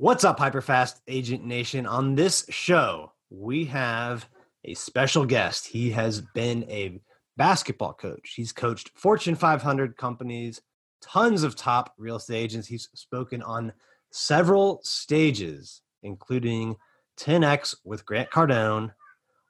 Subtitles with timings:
[0.00, 1.84] What's up, Hyperfast Agent Nation?
[1.84, 4.28] On this show, we have
[4.64, 5.66] a special guest.
[5.66, 7.00] He has been a
[7.36, 8.34] basketball coach.
[8.36, 10.60] He's coached Fortune 500 companies,
[11.02, 12.68] tons of top real estate agents.
[12.68, 13.72] He's spoken on
[14.12, 16.76] several stages, including
[17.18, 18.92] 10X with Grant Cardone.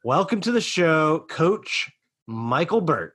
[0.03, 1.91] Welcome to the show, Coach
[2.27, 3.15] Micheal Burt.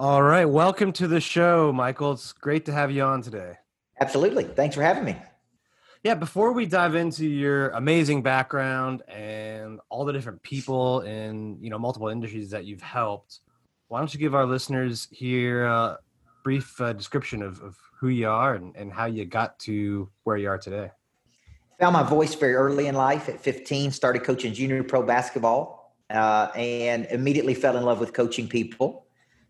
[0.00, 2.12] All right, welcome to the show, Micheal.
[2.12, 3.54] It's great to have you on today.
[4.00, 4.44] Absolutely.
[4.44, 5.16] Thanks for having me.
[6.04, 11.68] Yeah, before we dive into your amazing background and all the different people in, you
[11.68, 13.40] know, multiple industries that you've helped,
[13.88, 15.98] why don't you give our listeners here a
[16.44, 20.36] brief uh, description of, of who you are and, and how you got to where
[20.36, 20.92] you are today?
[21.80, 26.52] Found my voice very early in life at 15, started coaching junior pro basketball, uh,
[26.54, 29.07] and immediately fell in love with coaching people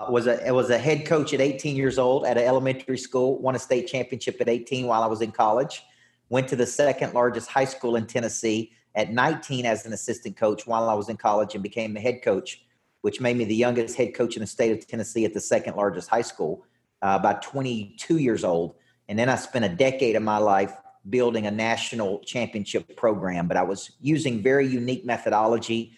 [0.09, 3.39] was a was a head coach at 18 years old at an elementary school.
[3.39, 5.83] Won a state championship at 18 while I was in college.
[6.29, 10.67] Went to the second largest high school in Tennessee at 19 as an assistant coach
[10.67, 12.65] while I was in college and became the head coach,
[13.01, 15.77] which made me the youngest head coach in the state of Tennessee at the second
[15.77, 16.65] largest high school.
[17.01, 18.75] Uh, about 22 years old,
[19.09, 20.73] and then I spent a decade of my life
[21.09, 23.47] building a national championship program.
[23.47, 25.97] But I was using very unique methodology.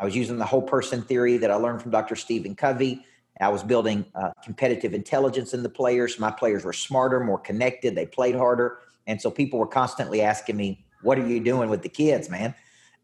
[0.00, 2.16] I was using the whole person theory that I learned from Dr.
[2.16, 3.04] Stephen Covey
[3.40, 6.18] I was building uh, competitive intelligence in the players.
[6.18, 7.94] My players were smarter, more connected.
[7.94, 8.78] They played harder.
[9.06, 12.54] And so people were constantly asking me, What are you doing with the kids, man?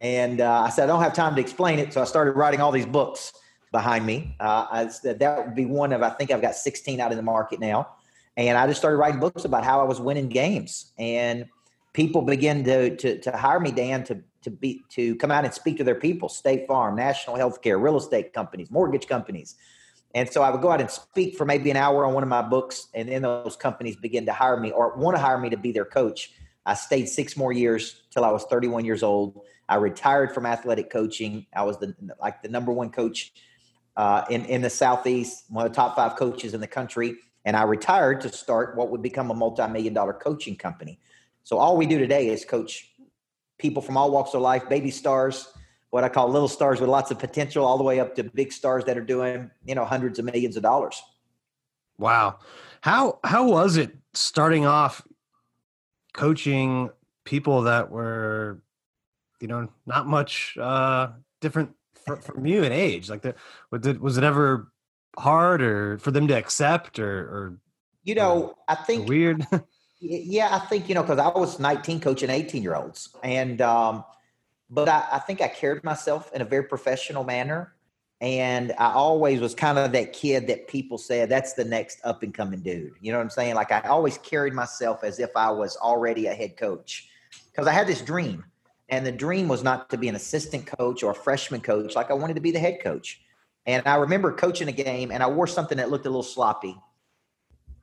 [0.00, 1.92] And uh, I said, I don't have time to explain it.
[1.92, 3.32] So I started writing all these books
[3.72, 4.36] behind me.
[4.38, 7.16] Uh, I said that would be one of, I think I've got 16 out in
[7.16, 7.88] the market now.
[8.36, 10.92] And I just started writing books about how I was winning games.
[10.98, 11.46] And
[11.94, 15.52] people began to, to, to hire me, Dan, to, to be to come out and
[15.52, 19.56] speak to their people, State Farm, National Healthcare, real estate companies, mortgage companies,
[20.16, 22.28] and so I would go out and speak for maybe an hour on one of
[22.30, 25.50] my books, and then those companies begin to hire me or want to hire me
[25.50, 26.32] to be their coach.
[26.64, 29.42] I stayed six more years till I was 31 years old.
[29.68, 31.44] I retired from athletic coaching.
[31.54, 33.34] I was the like the number one coach
[33.94, 37.54] uh, in in the southeast, one of the top five coaches in the country, and
[37.54, 40.98] I retired to start what would become a multi-million dollar coaching company.
[41.44, 42.90] So all we do today is coach
[43.58, 45.46] people from all walks of life, baby stars
[45.96, 48.52] what I call little stars with lots of potential, all the way up to big
[48.52, 51.02] stars that are doing, you know, hundreds of millions of dollars.
[51.96, 52.40] Wow.
[52.82, 55.00] How how was it starting off
[56.12, 56.90] coaching
[57.24, 58.60] people that were,
[59.40, 61.70] you know, not much uh different
[62.20, 63.08] from you in age?
[63.08, 63.34] Like, the,
[63.70, 64.70] was it was it ever
[65.16, 67.58] hard or for them to accept or, or
[68.04, 69.46] you know, I think weird.
[70.00, 74.04] yeah, I think you know because I was 19 coaching 18 year olds, and um,
[74.70, 77.72] but I, I think I carried myself in a very professional manner.
[78.20, 82.22] And I always was kind of that kid that people said that's the next up
[82.22, 82.94] and coming dude.
[83.00, 83.54] You know what I'm saying?
[83.54, 87.10] Like I always carried myself as if I was already a head coach
[87.52, 88.44] because I had this dream.
[88.88, 91.94] And the dream was not to be an assistant coach or a freshman coach.
[91.94, 93.20] Like I wanted to be the head coach.
[93.66, 96.76] And I remember coaching a game and I wore something that looked a little sloppy.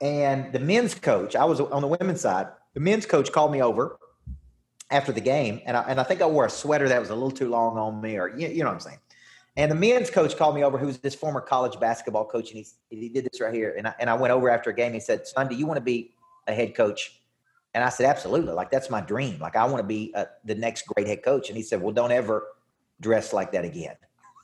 [0.01, 3.61] And the men's coach, I was on the women's side, the men's coach called me
[3.61, 3.99] over
[4.93, 7.13] after the game, and I, and I think I wore a sweater that was a
[7.13, 8.99] little too long on me, or you, you know what I'm saying.
[9.57, 12.65] And the men's coach called me over, who was this former college basketball coach, and
[12.89, 13.75] he, he did this right here.
[13.77, 14.93] And I, and I went over after a game.
[14.93, 16.13] He said, "Son, do you want to be
[16.47, 17.19] a head coach?"
[17.73, 18.53] And I said, "Absolutely.
[18.53, 19.39] Like that's my dream.
[19.39, 21.93] Like I want to be uh, the next great head coach." And he said, "Well,
[21.93, 22.47] don't ever
[23.01, 23.95] dress like that again."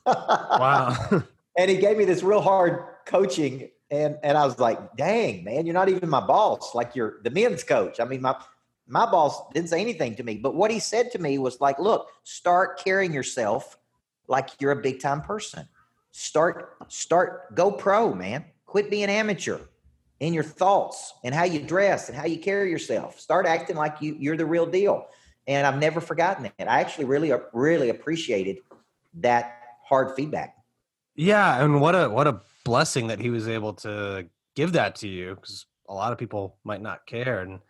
[0.06, 0.96] wow.
[1.58, 5.66] and he gave me this real hard coaching, and and I was like, "Dang, man,
[5.66, 6.74] you're not even my boss.
[6.74, 8.00] Like you're the men's coach.
[8.00, 8.36] I mean, my
[8.90, 11.78] my boss didn't say anything to me, but what he said to me was like,
[11.78, 13.78] look, start carrying yourself
[14.26, 15.66] like you're a big time person.
[16.10, 18.44] Start, start, go pro, man.
[18.66, 19.58] Quit being amateur
[20.18, 23.20] in your thoughts and how you dress and how you carry yourself.
[23.20, 25.06] Start acting like you, you're the real deal.
[25.46, 26.52] And I've never forgotten it.
[26.58, 28.58] I actually really, really appreciated
[29.14, 30.56] that hard feedback.
[31.14, 31.62] Yeah.
[31.64, 34.26] And what a, what a blessing that he was able to
[34.56, 37.40] give that to you because a lot of people might not care.
[37.40, 37.60] And,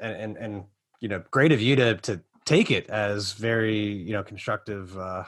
[0.00, 0.64] and and, and
[1.00, 5.24] you know, great of you to to take it as very you know constructive uh,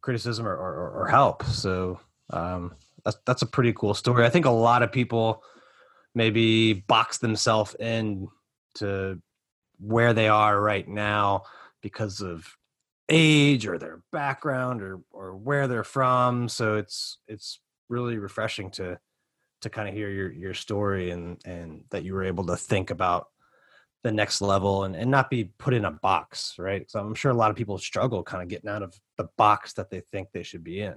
[0.00, 1.44] criticism or, or, or help.
[1.44, 2.00] So
[2.30, 2.74] um,
[3.04, 4.24] that's that's a pretty cool story.
[4.24, 5.42] I think a lot of people
[6.14, 8.28] maybe box themselves in
[8.76, 9.20] to
[9.78, 11.42] where they are right now
[11.82, 12.56] because of
[13.08, 18.98] age or their background or or where they're from so it's it's really refreshing to
[19.60, 22.90] to kind of hear your your story and and that you were able to think
[22.90, 23.28] about
[24.06, 27.32] the next level and, and not be put in a box right so i'm sure
[27.32, 30.28] a lot of people struggle kind of getting out of the box that they think
[30.30, 30.94] they should be in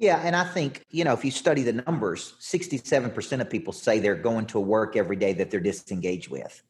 [0.00, 4.00] yeah and i think you know if you study the numbers 67% of people say
[4.00, 6.60] they're going to work every day that they're disengaged with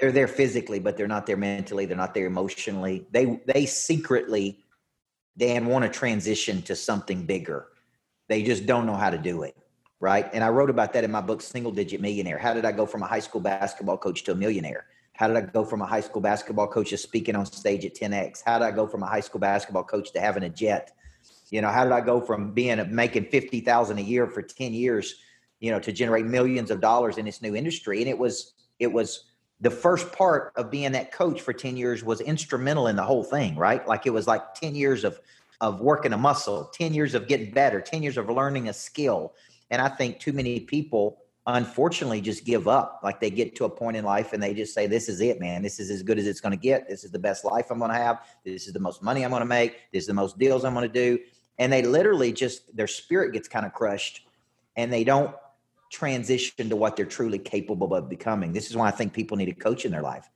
[0.00, 4.60] they're there physically but they're not there mentally they're not there emotionally they they secretly
[5.36, 7.66] dan want to transition to something bigger
[8.30, 9.54] they just don't know how to do it
[10.00, 10.28] right?
[10.32, 12.36] And I wrote about that in my book, Single Digit Millionaire.
[12.36, 14.86] How did I go from a high school basketball coach to a millionaire?
[15.14, 17.94] How did I go from a high school basketball coach to speaking on stage at
[17.94, 18.42] 10X?
[18.44, 20.92] How did I go from a high school basketball coach to having a jet?
[21.50, 25.16] You know, how did I go from being making 50,000 a year for 10 years,
[25.60, 28.00] you know, to generate millions of dollars in this new industry?
[28.00, 29.24] And it was, it was
[29.60, 33.22] the first part of being that coach for 10 years was instrumental in the whole
[33.22, 33.86] thing, right?
[33.86, 35.20] Like it was like 10 years of,
[35.60, 39.34] of working a muscle, 10 years of getting better, 10 years of learning a skill,
[39.70, 43.00] and I think too many people, unfortunately, just give up.
[43.02, 45.40] Like they get to a point in life and they just say, This is it,
[45.40, 45.62] man.
[45.62, 46.88] This is as good as it's going to get.
[46.88, 48.24] This is the best life I'm going to have.
[48.44, 49.76] This is the most money I'm going to make.
[49.92, 51.18] This is the most deals I'm going to do.
[51.58, 54.26] And they literally just, their spirit gets kind of crushed
[54.76, 55.34] and they don't
[55.90, 58.52] transition to what they're truly capable of becoming.
[58.52, 60.28] This is why I think people need a coach in their life.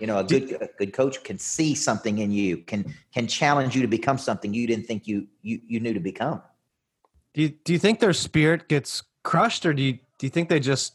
[0.00, 3.76] You know, a good a good coach can see something in you, can can challenge
[3.76, 6.42] you to become something you didn't think you you you knew to become.
[7.34, 10.48] Do you do you think their spirit gets crushed, or do you do you think
[10.48, 10.94] they just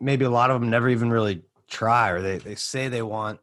[0.00, 3.38] maybe a lot of them never even really try, or they they say they want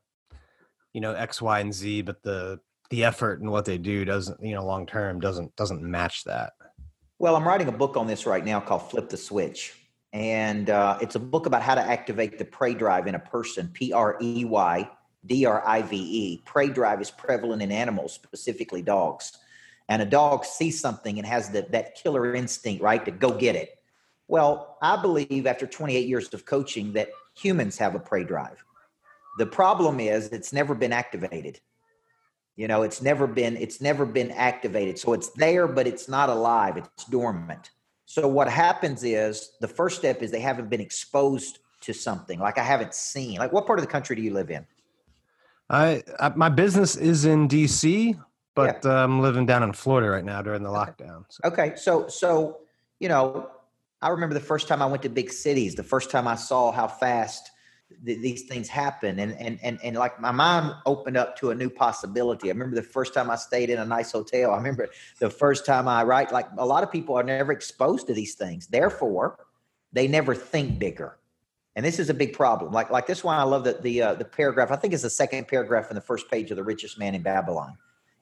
[0.94, 2.60] you know X, Y, and Z, but the
[2.90, 6.54] the effort and what they do doesn't you know long term doesn't doesn't match that.
[7.20, 9.76] Well, I'm writing a book on this right now called Flip the Switch.
[10.12, 13.70] And uh, it's a book about how to activate the prey drive in a person,
[13.72, 14.90] P R E Y
[15.28, 16.42] D R I V E.
[16.46, 19.38] Prey drive is prevalent in animals, specifically dogs
[19.90, 23.56] and a dog sees something and has the, that killer instinct, right, to go get
[23.56, 23.79] it.
[24.30, 28.64] Well, I believe after 28 years of coaching that humans have a prey drive.
[29.38, 31.60] The problem is it's never been activated.
[32.56, 35.00] You know, it's never been it's never been activated.
[35.00, 36.78] So it's there, but it's not alive.
[36.78, 37.72] It's dormant.
[38.06, 42.58] So what happens is the first step is they haven't been exposed to something like
[42.58, 43.40] I haven't seen.
[43.40, 44.66] Like what part of the country do you live in?
[45.70, 48.20] I, I my business is in DC
[48.60, 48.92] but yeah.
[48.92, 51.24] Uh, I'm living down in Florida right now during the lockdown.
[51.30, 51.42] So.
[51.46, 52.58] Okay, so so
[53.00, 53.50] you know,
[54.02, 56.72] I remember the first time I went to big cities, the first time I saw
[56.72, 57.52] how fast
[58.06, 61.56] th- these things happen, and and and and like my mind opened up to a
[61.56, 62.50] new possibility.
[62.50, 64.52] I remember the first time I stayed in a nice hotel.
[64.52, 64.88] I remember
[65.20, 66.32] the first time I write.
[66.32, 69.38] Like a lot of people are never exposed to these things, therefore,
[69.92, 71.18] they never think bigger.
[71.76, 72.72] And this is a big problem.
[72.72, 74.72] Like like this one, I love the the uh, the paragraph.
[74.72, 77.22] I think it's the second paragraph in the first page of the richest man in
[77.22, 77.78] Babylon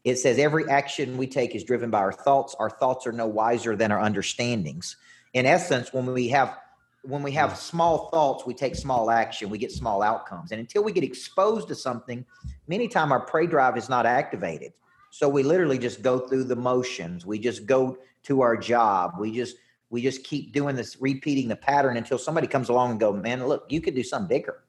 [0.07, 2.55] it says every action we take is driven by our thoughts.
[2.59, 4.95] Our thoughts are no wiser than our understandings.
[5.37, 6.57] In essence, when we have
[7.03, 10.51] when we have small thoughts, we take small action, we get small outcomes.
[10.51, 12.25] And until we get exposed to something,
[12.67, 14.73] many time our prey drive is not activated.
[15.11, 17.23] So we literally just go through the motions.
[17.23, 19.13] We just go to our job.
[19.19, 19.57] We just
[19.91, 23.47] we just keep doing this, repeating the pattern until somebody comes along and go, man,
[23.47, 24.63] look, you could do something bigger.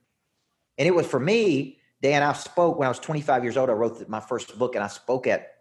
[0.76, 3.70] And it was for me, Dan, I spoke when I was 25 years old.
[3.70, 5.54] I wrote my first book, and I spoke at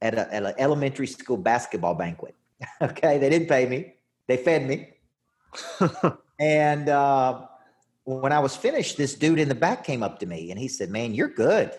[0.00, 2.34] at, a, at an elementary school basketball banquet.
[2.80, 3.96] okay, they didn't pay me;
[4.30, 4.88] they fed me.
[6.38, 7.46] and uh,
[8.04, 10.68] when I was finished, this dude in the back came up to me and he
[10.68, 11.72] said, "Man, you're good."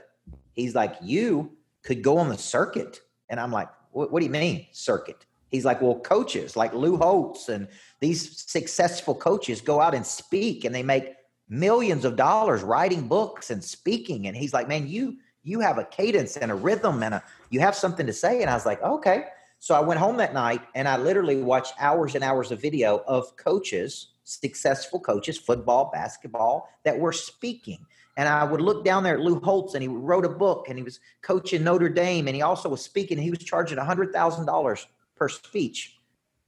[0.53, 1.51] He's like, "You
[1.83, 5.65] could go on the circuit," and I'm like, "What, what do you mean circuit?" He's
[5.65, 7.67] like, "Well, coaches like Lou Holtz and
[7.99, 11.15] these successful coaches go out and speak, and they make."
[11.51, 14.25] millions of dollars writing books and speaking.
[14.25, 17.59] And he's like, man, you you have a cadence and a rhythm and a you
[17.59, 18.41] have something to say.
[18.41, 19.25] And I was like, okay.
[19.61, 23.03] So I went home that night and I literally watched hours and hours of video
[23.05, 27.77] of coaches, successful coaches, football, basketball, that were speaking.
[28.17, 30.79] And I would look down there at Lou Holtz and he wrote a book and
[30.79, 33.19] he was coaching Notre Dame and he also was speaking.
[33.19, 35.95] He was charging $100,000 per speech.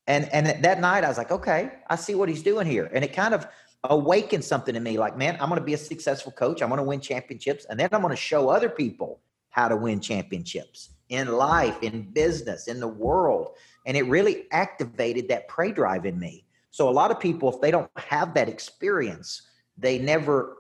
[0.08, 2.89] And, and that night I was like, okay, I see what he's doing here.
[2.91, 3.46] And it kind of
[3.84, 6.63] awakened something in me like, man, I'm going to be a successful coach.
[6.63, 7.67] I'm going to win championships.
[7.70, 9.20] And then I'm going to show other people
[9.51, 13.56] how to win championships in life, in business, in the world.
[13.86, 16.46] And it really activated that prey drive in me.
[16.72, 19.44] So a lot of people, if they don't have that experience,
[19.78, 20.58] they never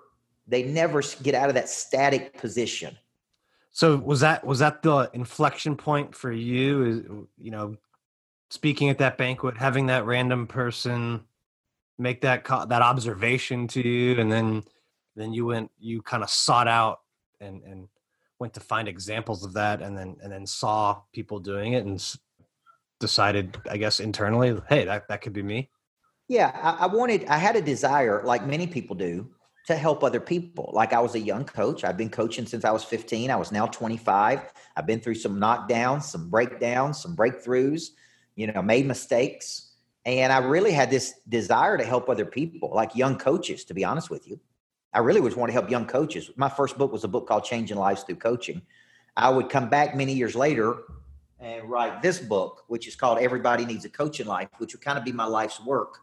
[0.47, 2.97] they never get out of that static position.
[3.71, 6.83] So was that was that the inflection point for you?
[6.83, 6.97] Is
[7.37, 7.77] you know,
[8.49, 11.21] speaking at that banquet, having that random person
[11.97, 14.63] make that co- that observation to you, and then
[15.15, 17.01] then you went you kind of sought out
[17.39, 17.87] and and
[18.43, 21.97] went to find examples of that, and then and then saw people doing it and
[22.99, 25.69] decided, I guess, internally, hey, that that could be me.
[26.27, 27.23] Yeah, I, I wanted.
[27.27, 29.29] I had a desire, like many people do,
[29.67, 30.71] to help other people.
[30.73, 31.85] Like I was a young coach.
[31.85, 33.31] I've been coaching since I was 15.
[33.31, 34.41] I was now 25.
[34.75, 37.91] I've been through some knockdowns, some breakdowns, some breakthroughs,
[38.35, 39.71] you know, made mistakes.
[40.05, 43.85] And I really had this desire to help other people, like young coaches, to be
[43.85, 44.37] honest with you.
[44.93, 46.29] I really was want to help young coaches.
[46.35, 48.61] My first book was a book called Changing Lives Through Coaching.
[49.17, 50.77] I would come back many years later
[51.39, 54.81] and write this book, which is called Everybody Needs a Coach in Life, which would
[54.81, 55.99] kind of be my life's work.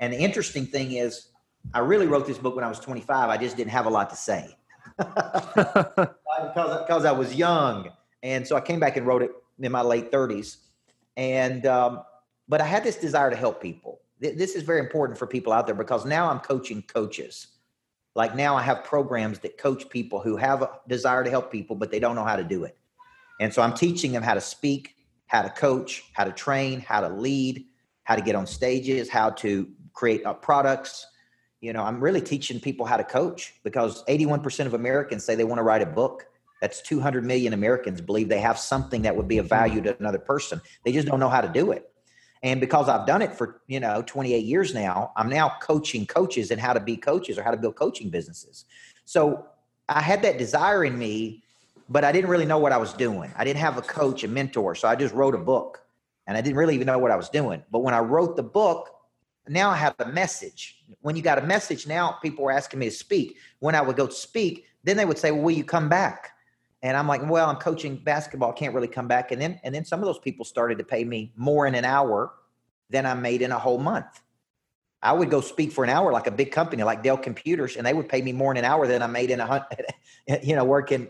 [0.00, 1.28] And the interesting thing is,
[1.74, 3.28] I really wrote this book when I was 25.
[3.28, 4.56] I just didn't have a lot to say
[4.96, 5.86] because,
[6.54, 7.90] because I was young.
[8.22, 10.58] And so I came back and wrote it in my late 30s.
[11.16, 12.02] And, um,
[12.48, 14.00] but I had this desire to help people.
[14.20, 17.57] This is very important for people out there because now I'm coaching coaches.
[18.14, 21.76] Like now I have programs that coach people who have a desire to help people,
[21.76, 22.76] but they don't know how to do it.
[23.40, 24.96] And so I'm teaching them how to speak,
[25.26, 27.66] how to coach, how to train, how to lead,
[28.04, 31.06] how to get on stages, how to create products.
[31.60, 35.44] You know, I'm really teaching people how to coach because 81% of Americans say they
[35.44, 36.26] want to write a book.
[36.60, 40.18] That's 200 million Americans believe they have something that would be of value to another
[40.18, 40.60] person.
[40.84, 41.87] They just don't know how to do it.
[42.42, 46.50] And because I've done it for, you know, 28 years now, I'm now coaching coaches
[46.50, 48.64] and how to be coaches or how to build coaching businesses.
[49.04, 49.46] So
[49.88, 51.42] I had that desire in me,
[51.88, 53.32] but I didn't really know what I was doing.
[53.36, 54.74] I didn't have a coach, a mentor.
[54.74, 55.82] So I just wrote a book
[56.26, 57.62] and I didn't really even know what I was doing.
[57.72, 58.90] But when I wrote the book,
[59.48, 60.84] now I have a message.
[61.00, 63.38] When you got a message, now people were asking me to speak.
[63.60, 66.32] When I would go speak, then they would say, well, Will you come back?
[66.82, 69.32] And I'm like, well, I'm coaching basketball, can't really come back.
[69.32, 71.84] And then and then some of those people started to pay me more in an
[71.84, 72.32] hour
[72.90, 74.22] than I made in a whole month.
[75.02, 77.86] I would go speak for an hour like a big company like Dell Computers, and
[77.86, 79.86] they would pay me more in an hour than I made in a hundred,
[80.42, 81.08] you know, working,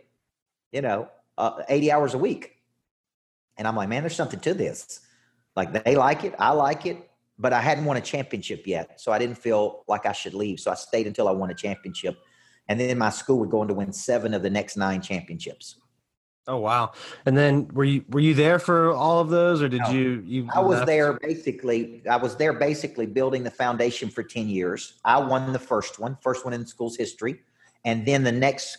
[0.72, 1.08] you know,
[1.38, 2.56] uh, 80 hours a week.
[3.56, 5.00] And I'm like, man, there's something to this.
[5.56, 9.10] Like they like it, I like it, but I hadn't won a championship yet, so
[9.10, 10.60] I didn't feel like I should leave.
[10.60, 12.16] So I stayed until I won a championship
[12.68, 15.76] and then my school would go on to win seven of the next nine championships.
[16.46, 16.92] Oh wow!
[17.26, 20.22] And then were you were you there for all of those, or did no, you?
[20.24, 20.86] You I was left?
[20.86, 22.02] there basically.
[22.08, 24.94] I was there basically building the foundation for ten years.
[25.04, 27.40] I won the first one, first one in school's history,
[27.84, 28.78] and then the next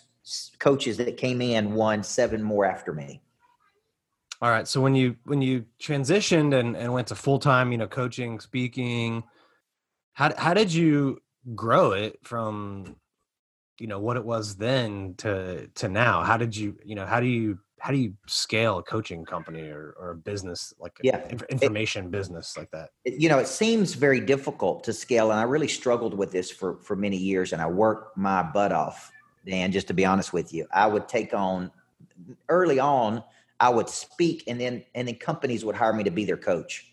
[0.57, 3.21] coaches that came in won seven more after me.
[4.41, 4.67] All right.
[4.67, 8.39] So when you when you transitioned and, and went to full time, you know, coaching,
[8.39, 9.23] speaking,
[10.13, 11.21] how how did you
[11.55, 12.95] grow it from
[13.79, 17.19] you know what it was then to to now how did you you know how
[17.19, 21.27] do you how do you scale a coaching company or, or a business like yeah
[21.49, 22.89] information it, business like that?
[23.05, 26.77] You know it seems very difficult to scale and i really struggled with this for
[26.81, 29.11] for many years and i worked my butt off
[29.45, 30.67] dan just to be honest with you.
[30.73, 31.71] I would take on
[32.49, 33.23] early on
[33.59, 36.85] i would speak and then and then companies would hire me to be their coach.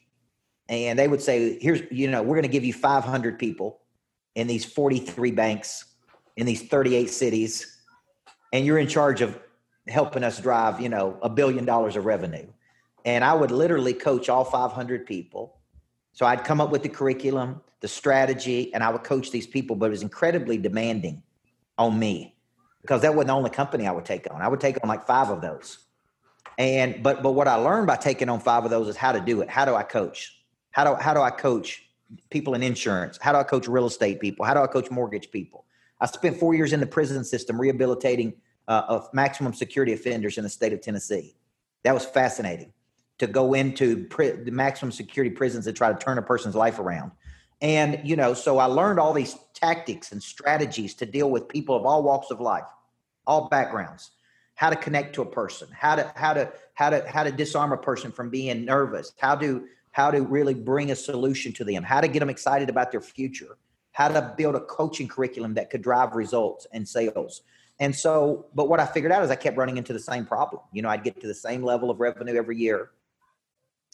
[0.68, 3.80] And they would say here's you know we're going to give you 500 people
[4.34, 5.95] in these 43 banks
[6.36, 7.78] in these 38 cities
[8.52, 9.38] and you're in charge of
[9.88, 12.46] helping us drive you know a billion dollars of revenue.
[13.04, 15.58] And i would literally coach all 500 people.
[16.12, 19.76] So i'd come up with the curriculum the strategy and i would coach these people
[19.76, 21.22] but it was incredibly demanding
[21.76, 22.34] on me
[22.80, 24.42] because that wasn't the only company i would take on.
[24.42, 25.78] I would take on like five of those.
[26.58, 29.20] And but but what i learned by taking on five of those is how to
[29.20, 29.48] do it.
[29.48, 30.42] How do i coach?
[30.70, 31.82] How do how do i coach
[32.30, 33.18] people in insurance?
[33.20, 34.46] How do i coach real estate people?
[34.46, 35.66] How do i coach mortgage people
[36.00, 38.34] I spent four years in the prison system rehabilitating
[38.68, 41.36] uh, of maximum security offenders in the state of Tennessee.
[41.84, 42.72] That was fascinating
[43.18, 46.78] to go into pri- the maximum security prisons and try to turn a person's life
[46.78, 47.12] around.
[47.62, 51.74] And, you know, so I learned all these tactics and strategies to deal with people
[51.74, 52.66] of all walks of life,
[53.26, 54.10] all backgrounds,
[54.54, 57.72] how to connect to a person, how to, how to, how to, how to disarm
[57.72, 61.82] a person from being nervous, how to, how to really bring a solution to them,
[61.82, 63.56] how to get them excited about their future,
[63.96, 67.40] how to build a coaching curriculum that could drive results and sales.
[67.80, 70.60] And so, but what I figured out is I kept running into the same problem.
[70.70, 72.90] You know, I'd get to the same level of revenue every year.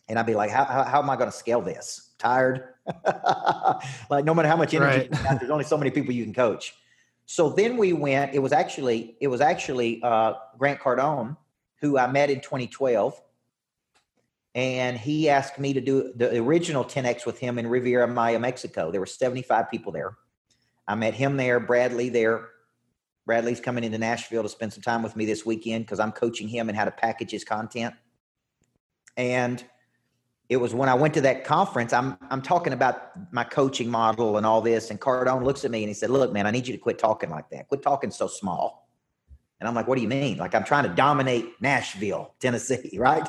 [0.08, 2.10] And I'd be like, how, how, how am I going to scale this?
[2.18, 2.70] Tired?
[4.10, 5.14] like, no matter how much energy, right.
[5.14, 6.74] have, there's only so many people you can coach.
[7.26, 11.36] So then we went, it was actually, it was actually uh, Grant Cardone,
[11.76, 13.22] who I met in 2012
[14.54, 18.90] and he asked me to do the original 10x with him in Riviera Maya, Mexico.
[18.90, 20.16] There were 75 people there.
[20.86, 22.48] I met him there, Brad Lee there.
[23.24, 26.12] Brad Lee's coming into Nashville to spend some time with me this weekend because I'm
[26.12, 27.94] coaching him and how to package his content.
[29.16, 29.64] And
[30.48, 31.92] it was when I went to that conference.
[31.92, 35.82] I'm I'm talking about my coaching model and all this, and Cardone looks at me
[35.82, 37.68] and he said, "Look, man, I need you to quit talking like that.
[37.68, 38.81] Quit talking so small."
[39.62, 40.38] And I'm like, "What do you mean?
[40.38, 43.28] Like I'm trying to dominate Nashville, Tennessee, right?"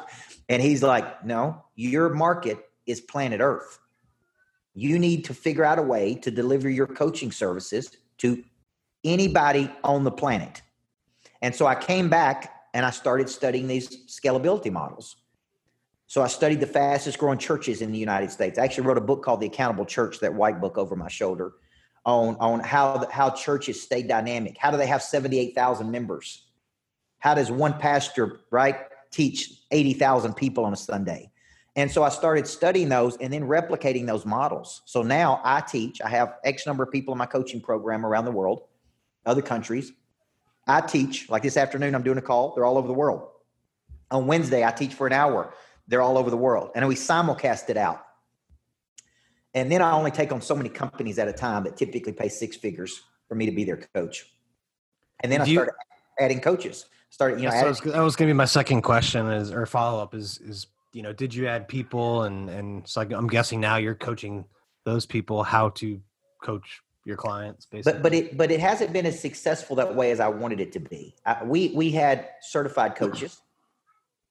[0.50, 3.78] And he's like, "No, your market is planet Earth.
[4.74, 8.44] You need to figure out a way to deliver your coaching services to
[9.04, 10.64] anybody on the planet."
[11.44, 15.18] And so I came back and I started studying these scalability models.
[16.08, 18.58] So I studied the fastest growing churches in the United States.
[18.58, 21.54] I actually wrote a book called The Accountable Church, that white book over my shoulder,
[22.06, 24.58] on, on how, how churches stay dynamic.
[24.58, 26.44] How do they have 78,000 members?
[27.20, 28.78] How does one pastor, right,
[29.12, 31.32] teach 80,000 people on a Sunday?
[31.76, 34.82] And so I started studying those and then replicating those models.
[34.86, 38.26] So now I teach, I have X number of people in my coaching program around
[38.26, 38.64] the world,
[39.26, 39.92] other countries.
[40.68, 43.30] I teach, like this afternoon, I'm doing a call, they're all over the world.
[44.12, 45.54] On Wednesday, I teach for an hour
[45.88, 46.72] they're all over the world.
[46.76, 48.06] And we simulcast it out.
[49.54, 52.30] And then I only take on so many companies at a time that typically pay
[52.30, 54.26] six figures for me to be their coach.
[55.22, 56.86] And then Do I started you, adding coaches.
[57.10, 60.02] Started, you know, adding, that was going to be my second question is or follow
[60.02, 63.78] up is is you know, did you add people and and so I'm guessing now
[63.78, 64.46] you're coaching
[64.84, 66.02] those people how to
[66.44, 67.94] coach your clients basically.
[67.94, 70.72] But but it but it hasn't been as successful that way as I wanted it
[70.74, 71.16] to be.
[71.26, 73.42] I, we we had certified coaches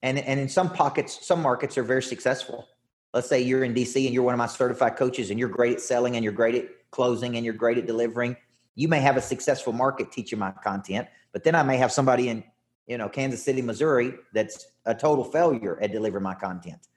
[0.02, 2.67] and and in some pockets some markets are very successful
[3.14, 5.75] let's say you're in dc and you're one of my certified coaches and you're great
[5.75, 8.37] at selling and you're great at closing and you're great at delivering
[8.75, 12.28] you may have a successful market teaching my content but then i may have somebody
[12.28, 12.42] in
[12.87, 16.88] you know kansas city missouri that's a total failure at delivering my content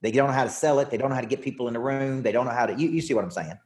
[0.00, 1.74] they don't know how to sell it they don't know how to get people in
[1.74, 3.58] the room they don't know how to you, you see what i'm saying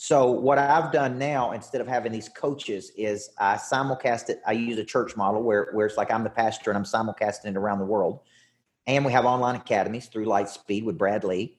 [0.00, 4.40] so what I've done now, instead of having these coaches, is I simulcast it.
[4.46, 7.46] I use a church model where, where it's like I'm the pastor and I'm simulcasting
[7.46, 8.20] it around the world.
[8.88, 11.58] And we have online academies through Lightspeed with Brad Lee.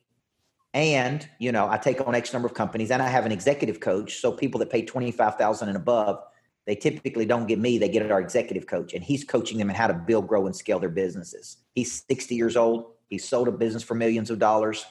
[0.73, 3.79] And, you know, I take on X number of companies and I have an executive
[3.79, 4.17] coach.
[4.17, 6.21] So people that pay 25,000 and above,
[6.65, 8.93] they typically don't get me, they get our executive coach.
[8.93, 11.57] And he's coaching them in how to build, grow, and scale their businesses.
[11.73, 12.91] He's 60 years old.
[13.07, 14.85] He sold a business for millions of dollars.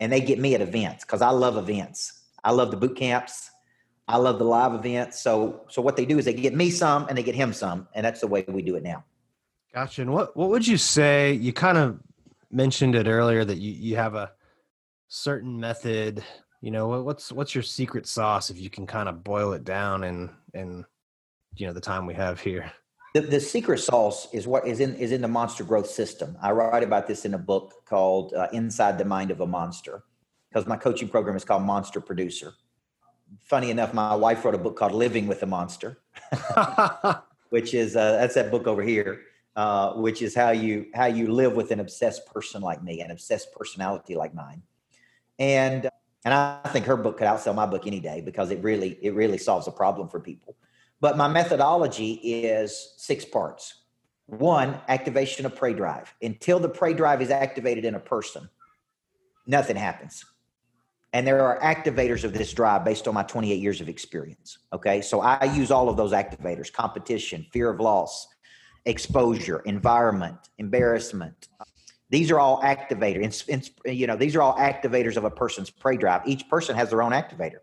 [0.00, 3.50] And they get me at events because I love events I love the boot camps.
[4.06, 5.20] I love the live events.
[5.20, 7.88] So so what they do is they get me some and they get him some,
[7.92, 9.04] and that's the way we do it now.
[9.76, 10.00] Gotcha.
[10.00, 11.34] And what what would you say?
[11.34, 12.00] You kind of
[12.50, 14.32] mentioned it earlier that you you have a
[15.08, 16.24] certain method.
[16.62, 20.04] You know what's what's your secret sauce if you can kind of boil it down
[20.04, 20.86] and and
[21.56, 22.72] you know the time we have here.
[23.12, 26.38] The, the secret sauce is what is in is in the monster growth system.
[26.40, 30.04] I write about this in a book called uh, Inside the Mind of a Monster
[30.48, 32.54] because my coaching program is called Monster Producer.
[33.42, 35.98] Funny enough, my wife wrote a book called Living with a Monster,
[37.50, 39.20] which is uh, that's that book over here,
[39.56, 43.10] uh, which is how you how you live with an obsessed person like me, an
[43.10, 44.62] obsessed personality like mine,
[45.38, 45.88] and
[46.24, 49.14] and I think her book could outsell my book any day because it really it
[49.14, 50.56] really solves a problem for people.
[51.00, 53.82] But my methodology is six parts.
[54.26, 56.12] One, activation of prey drive.
[56.20, 58.48] Until the prey drive is activated in a person,
[59.46, 60.24] nothing happens
[61.16, 64.58] and there are activators of this drive based on my 28 years of experience.
[64.74, 65.00] Okay.
[65.00, 68.26] So I use all of those activators competition, fear of loss,
[68.86, 71.48] exposure, environment, embarrassment.
[72.08, 73.68] These are all activators.
[73.84, 76.22] You know, these are all activators of a person's prey drive.
[76.26, 77.58] Each person has their own activator.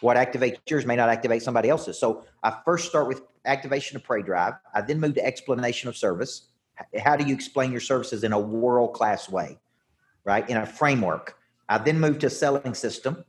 [0.00, 1.98] What activates yours may not activate somebody else's.
[1.98, 4.54] So I first start with activation of prey drive.
[4.74, 6.48] I then move to explanation of service.
[7.00, 9.58] How do you explain your services in a world class way,
[10.24, 10.48] right?
[10.50, 13.24] In a framework I then move to a selling system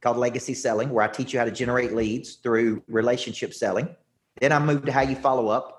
[0.00, 3.88] called legacy selling, where I teach you how to generate leads through relationship selling.
[4.40, 5.75] Then I move to how you follow up.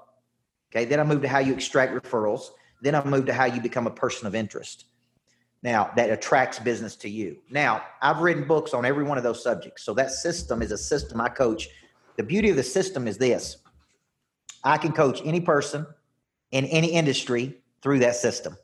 [0.71, 0.85] Okay.
[0.85, 2.49] Then I moved to how you extract referrals.
[2.81, 4.85] Then I moved to how you become a person of interest.
[5.63, 7.37] Now that attracts business to you.
[7.49, 9.83] Now I've written books on every one of those subjects.
[9.83, 11.67] So that system is a system I coach.
[12.15, 13.57] The beauty of the system is this
[14.63, 15.85] I can coach any person
[16.51, 18.57] in any industry through that system.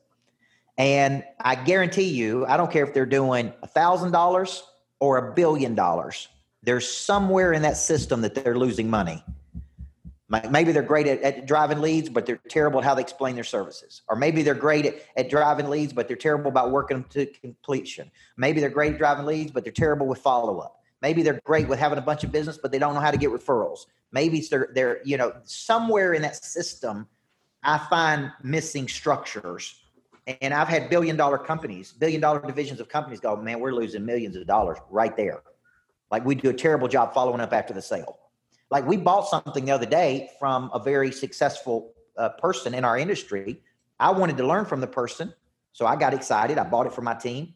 [0.78, 4.63] And I guarantee you, I don't care if they're doing a thousand dollars
[5.00, 6.30] or a billion dollars,
[6.63, 9.24] there's somewhere in that system that they're losing money.
[10.50, 13.43] Maybe they're great at, at, driving leads, but they're terrible at how they explain their
[13.43, 14.02] services.
[14.08, 17.26] Or maybe they're great at, at driving leads, but they're terrible about working them to
[17.26, 18.10] completion.
[18.38, 20.80] Maybe they're great at driving leads, but they're terrible with follow up.
[21.02, 23.17] Maybe they're great with having a bunch of business, but they don't know how to
[23.17, 23.86] get referrals.
[24.12, 27.08] Maybe it's they're, they're you know, somewhere in that system,
[27.62, 29.76] I find missing structures
[30.41, 34.06] and I've had billion dollar companies, billion dollar divisions of companies go, man, we're losing
[34.06, 35.41] millions of dollars right there.
[36.12, 38.19] Like we do a terrible job following up after the sale.
[38.74, 42.98] Like we bought something the other day from a very successful uh, person in our
[42.98, 43.62] industry.
[44.00, 45.32] I wanted to learn from the person.
[45.74, 46.58] So I got excited.
[46.58, 47.54] I bought it for my team,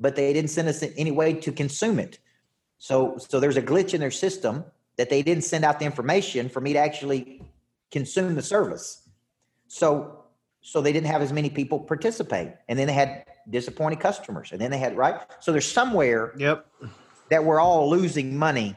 [0.00, 2.18] but they didn't send us any way to consume it.
[2.78, 4.64] So so there's a glitch in their system
[4.96, 7.40] that they didn't send out the information for me to actually
[7.92, 9.08] consume the service.
[9.68, 10.24] So
[10.60, 12.50] so they didn't have as many people participate.
[12.68, 14.50] And then they had disappointed customers.
[14.50, 15.20] And then they had right.
[15.38, 16.66] So there's somewhere Yep.
[17.30, 18.76] that we're all losing money,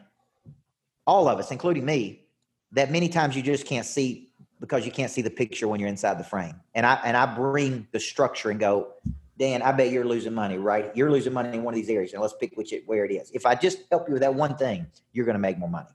[1.08, 2.26] all of us, including me,
[2.72, 5.90] that many times you just can't see because you can't see the picture when you're
[5.90, 6.56] inside the frame.
[6.76, 8.94] And I and I bring the structure and go,
[9.38, 10.96] Dan, I bet you're losing money, right?
[10.96, 13.12] You're losing money in one of these areas, and let's pick which it, where it
[13.12, 13.32] is.
[13.34, 15.90] If I just help you with that one thing, you're going to make more money.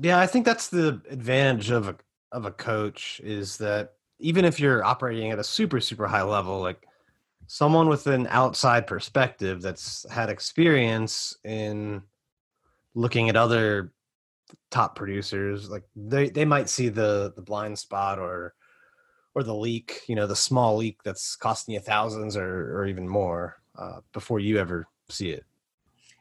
[0.00, 1.96] Yeah, I think that's the advantage of a
[2.32, 6.60] of a coach is that even if you're operating at a super super high level,
[6.60, 6.86] like
[7.46, 12.02] someone with an outside perspective that's had experience in
[12.94, 13.92] looking at other
[14.70, 18.54] top producers, like they they might see the the blind spot or
[19.34, 23.08] or the leak, you know, the small leak that's costing you thousands or or even
[23.08, 25.44] more uh, before you ever see it.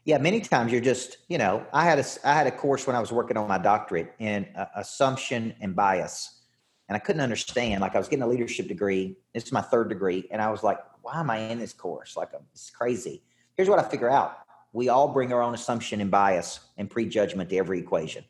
[0.06, 2.96] Yeah, many times you're just, you know, I had a I had a course when
[2.96, 6.44] I was working on my doctorate in uh, assumption and bias,
[6.88, 7.82] and I couldn't understand.
[7.82, 9.18] Like I was getting a leadership degree.
[9.34, 12.16] This is my third degree, and I was like, why am I in this course?
[12.16, 13.24] Like it's crazy.
[13.56, 14.38] Here's what I figure out:
[14.74, 18.24] we all bring our own assumption and bias and prejudgment to every equation,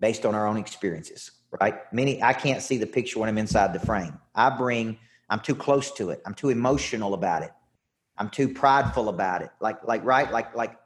[0.00, 1.30] based on our own experiences.
[1.60, 1.74] Right?
[1.92, 4.18] Many I can't see the picture when I'm inside the frame.
[4.34, 4.98] I bring.
[5.28, 6.22] I'm too close to it.
[6.26, 7.52] I'm too emotional about it.
[8.18, 9.50] I'm too prideful about it.
[9.60, 10.30] Like, like, right?
[10.30, 10.76] Like, like,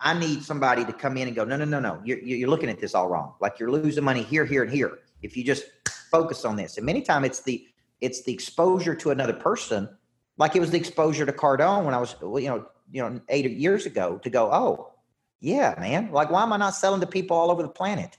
[0.00, 2.00] I need somebody to come in and go, no, no, no, no.
[2.04, 3.34] You're, you're looking at this all wrong.
[3.40, 4.98] Like you're losing money here, here, and here.
[5.22, 5.64] If you just
[6.10, 7.66] focus on this, and many times it's the
[8.00, 9.88] it's the exposure to another person,
[10.36, 13.50] like it was the exposure to Cardone when I was, you know, you know, eight
[13.50, 14.20] years ago.
[14.22, 14.92] To go, oh,
[15.40, 16.10] yeah, man.
[16.12, 18.16] Like, why am I not selling to people all over the planet?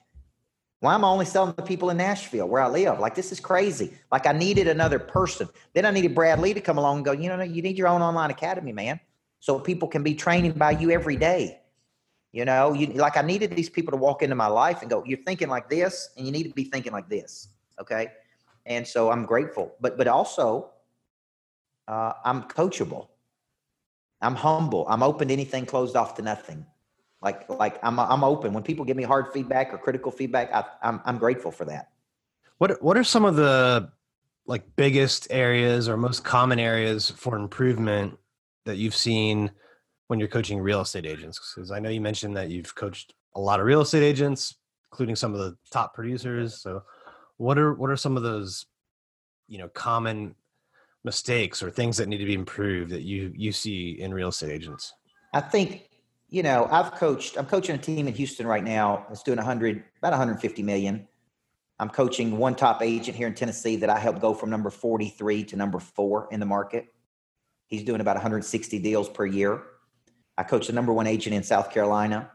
[0.80, 3.00] Why am I only selling to people in Nashville where I live?
[3.00, 3.94] Like this is crazy.
[4.12, 5.50] Like I needed another person.
[5.74, 7.88] Then I needed Brad Lee to come along and go, you know, you need your
[7.88, 9.00] own online academy, man.
[9.40, 11.62] So people can be training by you every day.
[12.32, 15.04] You know, you like I needed these people to walk into my life and go,
[15.06, 17.48] you're thinking like this, and you need to be thinking like this.
[17.82, 18.12] Okay.
[18.68, 19.74] And so I'm grateful.
[19.82, 20.70] But but also
[21.88, 23.08] uh, I'm coachable.
[24.22, 24.86] I'm humble.
[24.90, 26.66] I'm open to anything closed off to nothing.
[27.22, 30.54] Like like I'm I'm open when people give me hard feedback or critical feedback.
[30.54, 31.90] I, I'm I'm grateful for that.
[32.60, 33.92] What what are some of the
[34.46, 38.18] like biggest areas or most common areas for improvement
[38.66, 39.52] that you've seen
[40.08, 41.54] when you're coaching real estate agents?
[41.56, 44.56] Because I know you mentioned that you've coached a lot of real estate agents,
[44.92, 46.62] including some of the top producers.
[46.62, 46.84] So,
[47.38, 48.68] what are what are some of those
[49.48, 50.36] you know common
[51.12, 54.52] mistakes or things that need to be improved that you you see in real estate
[54.52, 54.94] agents?
[55.34, 55.88] I think
[56.30, 59.84] you know, I've coached, I'm coaching a team in Houston right now It's doing 100,
[60.00, 61.08] about 150 million.
[61.80, 65.44] I'm coaching one top agent here in Tennessee that I helped go from number 43
[65.46, 66.88] to number four in the market.
[67.68, 69.62] He's doing about 160 deals per year.
[70.38, 72.32] I coach the number one agent in South Carolina.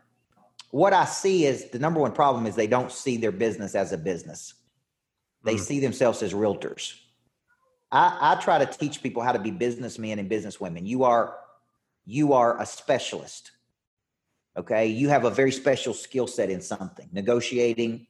[0.70, 3.92] What I see is the number one problem is they don't see their business as
[3.92, 4.54] a business.
[5.44, 5.60] They mm.
[5.60, 6.94] see themselves as realtors.
[7.92, 10.86] I, I try to teach people how to be businessmen and businesswomen.
[10.86, 11.36] You are
[12.04, 13.52] you are a specialist
[14.56, 14.86] Okay.
[14.86, 18.06] You have a very special skill set in something negotiating,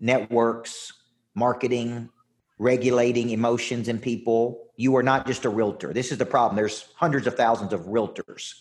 [0.00, 0.92] networks,
[1.34, 2.10] marketing,
[2.58, 4.70] regulating emotions in people.
[4.76, 5.92] You are not just a realtor.
[5.92, 6.56] This is the problem.
[6.56, 8.52] There's hundreds of thousands of realtors.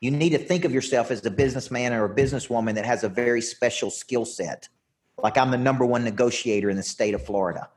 [0.00, 3.08] You need to think of yourself as a businessman or a businesswoman that has a
[3.08, 4.68] very special skill set.
[5.16, 7.68] Like I'm the number one negotiator in the state of Florida.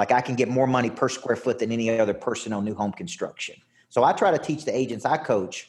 [0.00, 2.74] Like I can get more money per square foot than any other person on new
[2.74, 3.54] home construction.
[3.90, 5.68] So I try to teach the agents I coach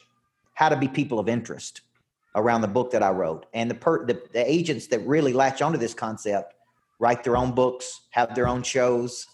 [0.54, 1.82] how to be people of interest
[2.34, 3.44] around the book that I wrote.
[3.52, 6.54] And the, per, the, the agents that really latch onto this concept
[6.98, 9.26] write their own books, have their own shows,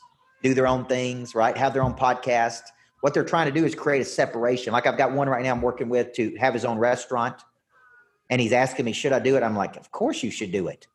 [0.42, 1.56] do their own things, right?
[1.56, 2.62] Have their own podcast.
[3.02, 4.72] What they're trying to do is create a separation.
[4.72, 7.40] Like I've got one right now I'm working with to have his own restaurant.
[8.30, 9.44] And he's asking me, should I do it?
[9.44, 10.88] I'm like, of course you should do it.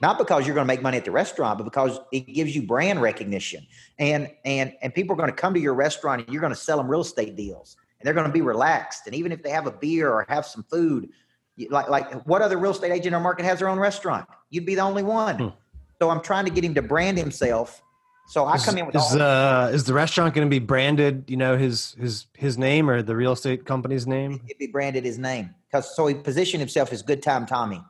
[0.00, 2.62] Not because you're going to make money at the restaurant, but because it gives you
[2.62, 3.66] brand recognition.
[3.98, 6.58] And and and people are going to come to your restaurant and you're going to
[6.58, 9.06] sell them real estate deals and they're going to be relaxed.
[9.06, 11.10] And even if they have a beer or have some food,
[11.68, 14.26] like like what other real estate agent in our market has their own restaurant?
[14.48, 15.38] You'd be the only one.
[15.38, 15.48] Hmm.
[16.00, 17.82] So I'm trying to get him to brand himself.
[18.28, 21.24] So I come in with is, uh, is the restaurant going to be branded?
[21.26, 24.40] You know his his his name or the real estate company's name?
[24.46, 27.82] It'd be branded his name because so he positioned himself as Good Time Tommy.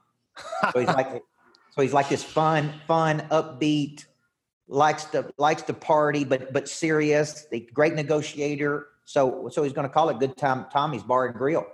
[0.73, 1.23] So he's like
[1.70, 4.04] so he's like this fun, fun, upbeat,
[4.68, 7.46] likes to likes to party, but but serious.
[7.50, 11.35] The great negotiator, so, so he's going to call it Good Time Tommy's Bar and
[11.35, 11.66] Grill.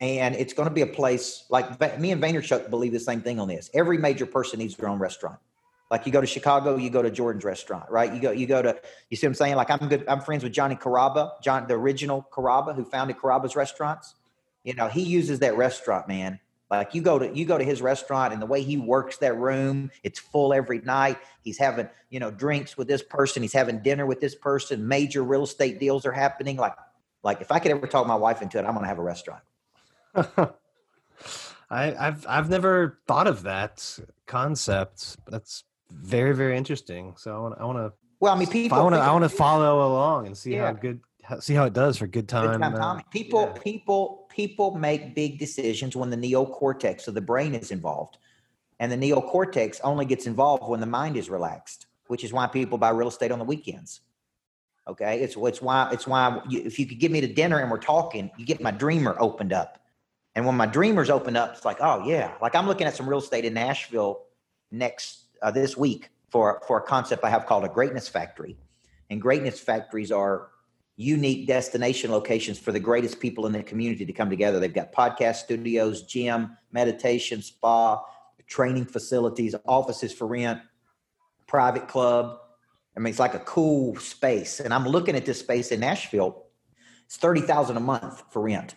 [0.00, 3.40] And it's going to be a place like me and Vaynerchuk believe the same thing
[3.40, 3.70] on this.
[3.74, 5.38] Every major person needs their own restaurant.
[5.90, 8.12] Like you go to Chicago, you go to Jordan's restaurant, right?
[8.12, 8.76] You go, you go to,
[9.10, 9.56] you see what I'm saying?
[9.56, 10.04] Like I'm good.
[10.08, 14.14] I'm friends with Johnny Carrabba, John, the original Carrabba who founded Carrabba's restaurants.
[14.62, 16.40] You know, he uses that restaurant, man.
[16.70, 19.36] Like you go to you go to his restaurant and the way he works that
[19.36, 21.18] room, it's full every night.
[21.42, 25.22] He's having, you know, drinks with this person, he's having dinner with this person, major
[25.22, 26.56] real estate deals are happening.
[26.56, 26.74] Like
[27.22, 29.42] like if I could ever talk my wife into it, I'm gonna have a restaurant.
[31.70, 35.16] I, have I've never thought of that concept.
[35.28, 37.14] That's very very interesting.
[37.16, 37.92] So I want I want to.
[38.20, 38.78] Well, I mean, people.
[38.78, 40.66] I want to I want to follow along and see yeah.
[40.66, 41.00] how good
[41.40, 42.60] see how it does for good time.
[42.60, 43.62] Good time uh, people yeah.
[43.62, 48.18] people people make big decisions when the neocortex of the brain is involved,
[48.78, 52.78] and the neocortex only gets involved when the mind is relaxed, which is why people
[52.78, 54.00] buy real estate on the weekends.
[54.86, 57.70] Okay, it's it's why it's why you, if you could get me to dinner and
[57.70, 59.78] we're talking, you get my dreamer opened up
[60.34, 63.08] and when my dreamers open up, it's like, oh yeah, like I'm looking at some
[63.08, 64.22] real estate in Nashville
[64.70, 68.56] next uh, this week for for a concept I have called a greatness factory.
[69.10, 70.48] And greatness factories are
[70.96, 74.60] unique destination locations for the greatest people in the community to come together.
[74.60, 78.02] They've got podcast studios, gym, meditation, spa,
[78.46, 80.60] training facilities, offices for rent,
[81.46, 82.38] private club.
[82.96, 84.60] I mean, it's like a cool space.
[84.60, 86.44] And I'm looking at this space in Nashville.
[87.06, 88.76] It's 30,000 a month for rent.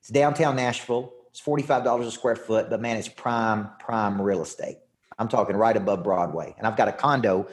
[0.00, 1.12] It's downtown Nashville.
[1.30, 4.78] It's $45 a square foot, but man, it's prime, prime real estate.
[5.18, 6.54] I'm talking right above Broadway.
[6.56, 7.46] And I've got a condo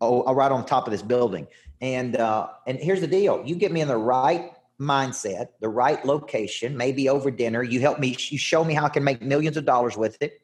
[0.00, 1.46] oh, right on top of this building.
[1.82, 3.42] And uh, and here's the deal.
[3.44, 7.62] You get me in the right mindset, the right location, maybe over dinner.
[7.62, 10.40] You help me, you show me how I can make millions of dollars with it.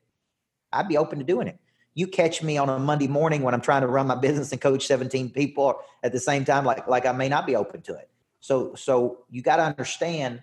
[0.72, 1.58] I'd be open to doing it.
[1.94, 4.60] You catch me on a Monday morning when I'm trying to run my business and
[4.60, 7.94] coach 17 people at the same time, like like I may not be open to
[7.94, 8.10] it.
[8.40, 10.42] So so you got to understand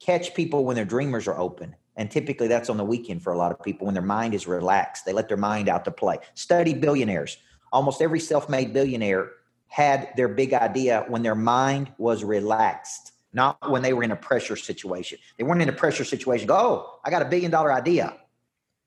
[0.00, 1.74] catch people when their dreamers are open.
[1.96, 4.46] And typically that's on the weekend for a lot of people when their mind is
[4.46, 5.04] relaxed.
[5.04, 6.18] They let their mind out to play.
[6.34, 7.38] Study billionaires.
[7.72, 9.30] Almost every self made billionaire
[9.72, 14.16] had their big idea when their mind was relaxed, not when they were in a
[14.16, 15.18] pressure situation.
[15.38, 16.46] They weren't in a pressure situation.
[16.46, 18.14] Go, oh, I got a billion dollar idea.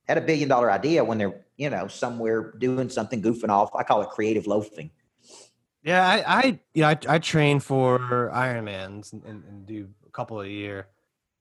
[0.07, 3.75] Had a billion dollar idea when they're, you know, somewhere doing something, goofing off.
[3.75, 4.91] I call it creative loafing.
[5.81, 10.11] Yeah, I, I you know, I, I train for Ironmans and, and, and do a
[10.11, 10.87] couple a year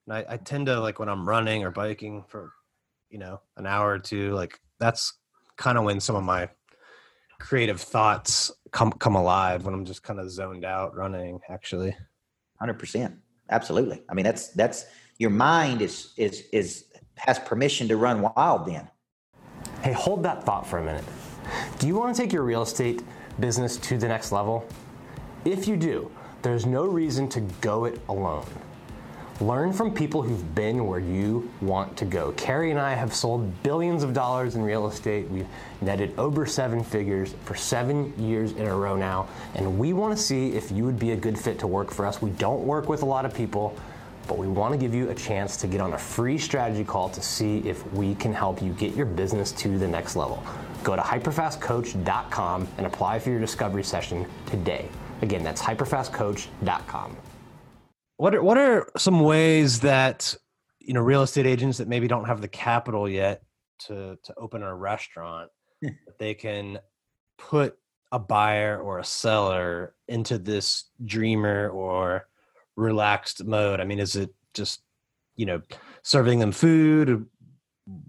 [0.07, 2.51] and I, I tend to like when I'm running or biking for,
[3.11, 5.13] you know, an hour or two, like that's
[5.55, 6.49] kind of when some of my
[7.39, 11.95] creative thoughts come come alive when I'm just kind of zoned out running actually.
[12.61, 13.15] 100%.
[13.49, 14.03] Absolutely.
[14.09, 14.85] I mean that's that's
[15.17, 16.85] your mind is is is
[17.15, 18.89] has permission to run wild then.
[19.81, 21.05] Hey, hold that thought for a minute.
[21.79, 23.01] Do you want to take your real estate
[23.39, 24.67] business to the next level?
[25.45, 26.11] If you do,
[26.41, 28.45] there's no reason to go it alone.
[29.41, 32.31] Learn from people who've been where you want to go.
[32.37, 35.27] Kerry and I have sold billions of dollars in real estate.
[35.27, 35.47] We've
[35.81, 40.23] netted over seven figures for seven years in a row now, and we want to
[40.23, 42.21] see if you would be a good fit to work for us.
[42.21, 43.75] We don't work with a lot of people,
[44.25, 47.09] but we want to give you a chance to get on a free strategy call
[47.09, 50.41] to see if we can help you get your business to the next level.
[50.81, 54.87] Go to hyperfastcoach.com and apply for your discovery session today.
[55.21, 57.17] Again, that's hyperfastcoach.com
[58.17, 60.35] what are what are some ways that
[60.79, 63.43] you know real estate agents that maybe don't have the capital yet
[63.79, 65.49] to to open a restaurant
[65.81, 65.89] hmm.
[66.05, 66.79] that they can
[67.37, 67.77] put
[68.11, 72.27] a buyer or a seller into this dreamer or
[72.75, 73.79] relaxed mode?
[73.79, 74.81] I mean is it just
[75.35, 75.61] you know
[76.03, 77.25] serving them food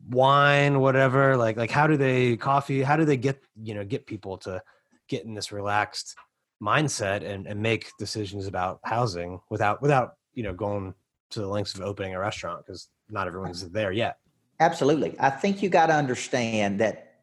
[0.08, 1.36] wine whatever?
[1.36, 4.62] Like like how do they coffee how do they get you know get people to
[5.08, 6.16] get in this relaxed
[6.62, 10.94] mindset and, and make decisions about housing without without you know going
[11.30, 13.28] to the lengths of opening a restaurant because not uh-huh.
[13.28, 14.18] everyone's there yet.
[14.60, 15.14] Absolutely.
[15.18, 17.20] I think you got to understand that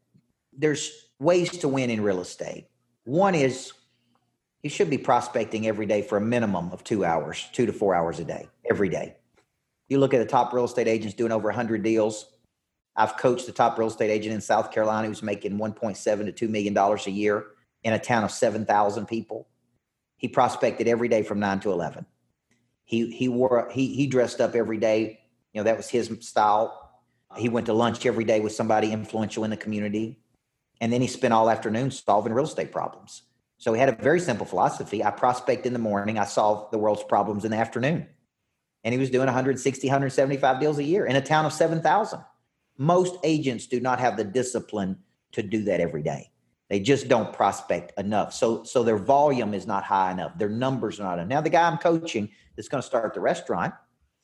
[0.56, 2.68] there's ways to win in real estate.
[3.06, 3.74] One is
[4.62, 7.96] you should be prospecting every day for a minimum of two hours two to four
[7.96, 9.16] hours a day every day.
[9.90, 12.28] You look at the top real estate agents doing over 100 deals.
[12.96, 16.50] I've coached the top real estate agent in south carolina who's making 1.7 to $2
[16.50, 17.48] million a year
[17.84, 19.48] in a town of 7,000 people.
[20.18, 22.06] He prospected every day from 9 to 11.
[22.86, 25.20] He, he wore, he, he dressed up every day.
[25.54, 27.02] You know, that was his style.
[27.38, 30.20] He went to lunch every day with somebody influential in the community.
[30.82, 33.24] And then he spent all afternoon solving real estate problems.
[33.58, 35.04] So he had a very simple philosophy.
[35.04, 38.08] I prospect in the morning, I solve the world's problems in the afternoon.
[38.84, 42.20] And he was doing 160, 175 deals a year in a town of 7,000.
[42.78, 45.00] Most agents do not have the discipline
[45.32, 46.33] to do that every day.
[46.74, 48.34] They just don't prospect enough.
[48.34, 50.36] So so their volume is not high enough.
[50.40, 51.28] Their numbers are not enough.
[51.28, 53.76] Now the guy I'm coaching that's going to start the restaurant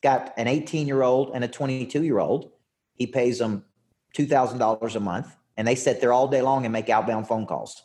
[0.02, 2.50] got an 18 year old and a 22 year old.
[2.96, 3.66] He pays them
[4.16, 7.28] two thousand dollars a month, and they sit there all day long and make outbound
[7.28, 7.84] phone calls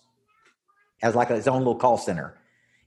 [1.02, 2.34] as like his own little call center.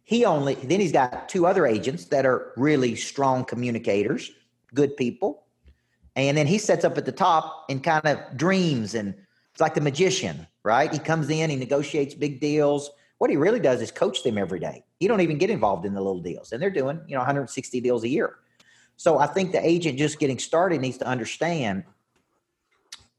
[0.04, 4.32] He only then he's got two other agents that are really strong communicators,
[4.74, 5.44] good people.
[6.16, 9.14] And then he sets up at the top and kind of dreams and
[9.58, 10.92] it's like the magician, right?
[10.92, 12.92] He comes in, he negotiates big deals.
[13.20, 14.84] What he really does is coach them every day.
[15.00, 16.52] He don't even get involved in the little deals.
[16.52, 18.36] And they're doing, you know, 160 deals a year.
[18.98, 21.86] So I think the agent just getting started needs to understand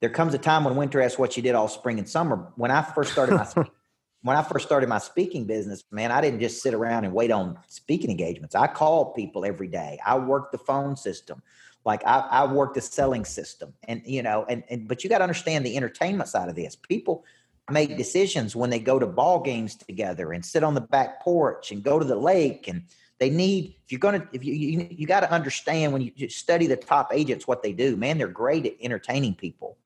[0.00, 2.52] there comes a time when winter asks what you did all spring and summer.
[2.56, 3.64] When I first started my
[4.22, 7.30] when I first started my speaking business, man, I didn't just sit around and wait
[7.30, 8.54] on speaking engagements.
[8.54, 9.98] I called people every day.
[10.04, 11.42] I worked the phone system.
[11.84, 13.72] Like I, I worked the selling system.
[13.84, 16.76] And you know, and, and but you got to understand the entertainment side of this.
[16.76, 17.24] People
[17.70, 21.70] make decisions when they go to ball games together and sit on the back porch
[21.70, 22.82] and go to the lake and
[23.18, 26.28] they need if you're going to if you you, you got to understand when you
[26.28, 27.96] study the top agents what they do.
[27.96, 29.76] Man they're great at entertaining people.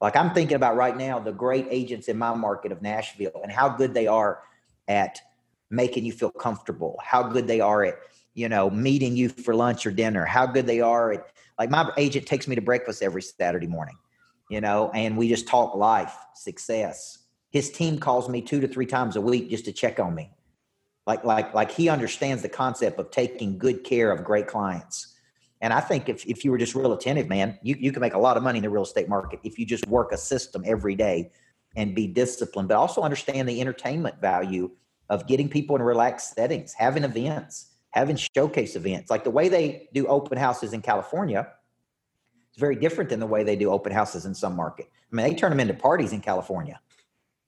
[0.00, 3.52] Like I'm thinking about right now the great agents in my market of Nashville and
[3.52, 4.42] how good they are
[4.88, 5.20] at
[5.70, 7.98] making you feel comfortable, how good they are at,
[8.34, 11.26] you know, meeting you for lunch or dinner, how good they are at
[11.58, 13.96] like my agent takes me to breakfast every Saturday morning,
[14.50, 17.18] you know, and we just talk life, success.
[17.50, 20.30] His team calls me two to three times a week just to check on me.
[21.06, 25.14] Like like like he understands the concept of taking good care of great clients
[25.64, 28.12] and I think if, if you were just real attentive, man, you, you can make
[28.12, 30.62] a lot of money in the real estate market if you just work a system
[30.66, 31.30] every day
[31.74, 34.70] and be disciplined, but also understand the entertainment value
[35.08, 39.10] of getting people in relaxed settings, having events, having showcase events.
[39.10, 41.48] Like the way they do open houses in California
[42.54, 44.90] is very different than the way they do open houses in some market.
[45.12, 46.80] I mean, they turn them into parties in California,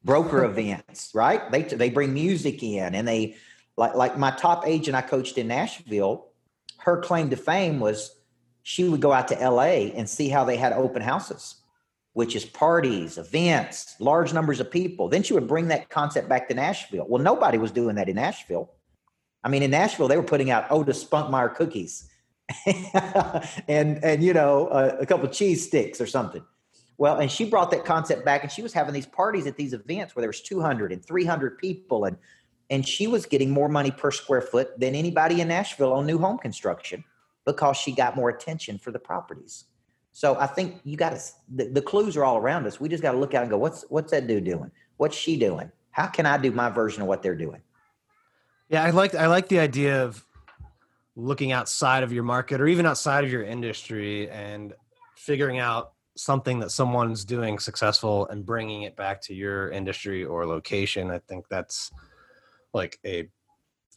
[0.05, 1.51] broker events, right?
[1.51, 3.37] They, they bring music in and they,
[3.77, 6.29] like, like my top agent I coached in Nashville,
[6.79, 8.17] her claim to fame was
[8.63, 11.57] she would go out to LA and see how they had open houses,
[12.15, 15.09] which is parties, events, large numbers of people.
[15.09, 17.07] Then she would bring that concept back to Nashville.
[17.09, 18.73] Well, nobody was doing that in Nashville.
[19.45, 22.11] I mean, in Nashville, they were putting out oh, Otis Spunkmeyer cookies
[23.69, 26.45] and and you know a, a couple cheese sticks or something.
[26.99, 29.75] Well, and she brought that concept back, and she was having these parties at these
[29.75, 32.17] events where there was 200 and 300 people, and
[32.71, 36.19] and she was getting more money per square foot than anybody in Nashville on new
[36.19, 37.05] home construction
[37.45, 39.67] because she got more attention for the properties.
[40.13, 41.23] So I think you got to
[41.55, 42.81] the, the, clues are all around us.
[42.81, 44.71] We just got to look out and go, what's what's that dude doing?
[44.97, 45.71] What's she doing?
[45.91, 47.61] How can I do my version of what they're doing?
[48.69, 50.25] Yeah, I like I like the idea of
[51.17, 54.75] looking outside of your market or even outside of your industry and
[55.17, 60.47] figuring out something that someone's doing successful and bringing it back to your industry or
[60.47, 61.11] location.
[61.11, 61.91] I think that's
[62.73, 63.29] like a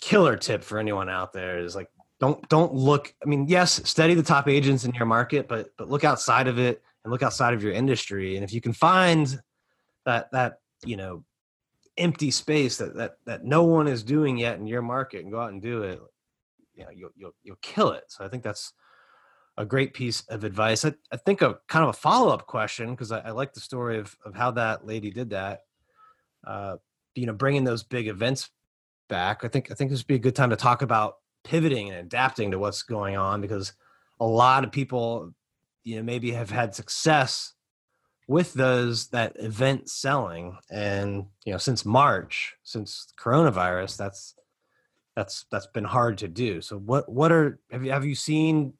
[0.01, 1.89] killer tip for anyone out there is like
[2.21, 5.89] don't don't look i mean yes study the top agents in your market but but
[5.89, 9.41] look outside of it and look outside of your industry and if you can find
[10.05, 11.23] that that you know
[11.97, 15.39] empty space that that that no one is doing yet in your market and go
[15.41, 15.99] out and do it
[16.79, 18.05] you know you'll you'll, you'll kill it.
[18.07, 18.73] So i think that's
[19.57, 20.85] a great piece of advice.
[20.85, 23.99] I, I think a kind of a follow-up question because I, I, like the story
[23.99, 25.63] of of how that lady did that.
[26.47, 26.77] Uh
[27.15, 28.49] you know bringing those big events
[29.09, 31.89] back, I think I think this would be a good time to talk about pivoting
[31.89, 33.73] and adapting to what's going on because
[34.19, 35.33] a lot of people,
[35.83, 37.53] you know, maybe have had success
[38.27, 44.35] with those that event selling, and you know, since March, since coronavirus, that's
[45.19, 46.61] that's that's been hard to do.
[46.61, 48.73] So what what are have you have you seen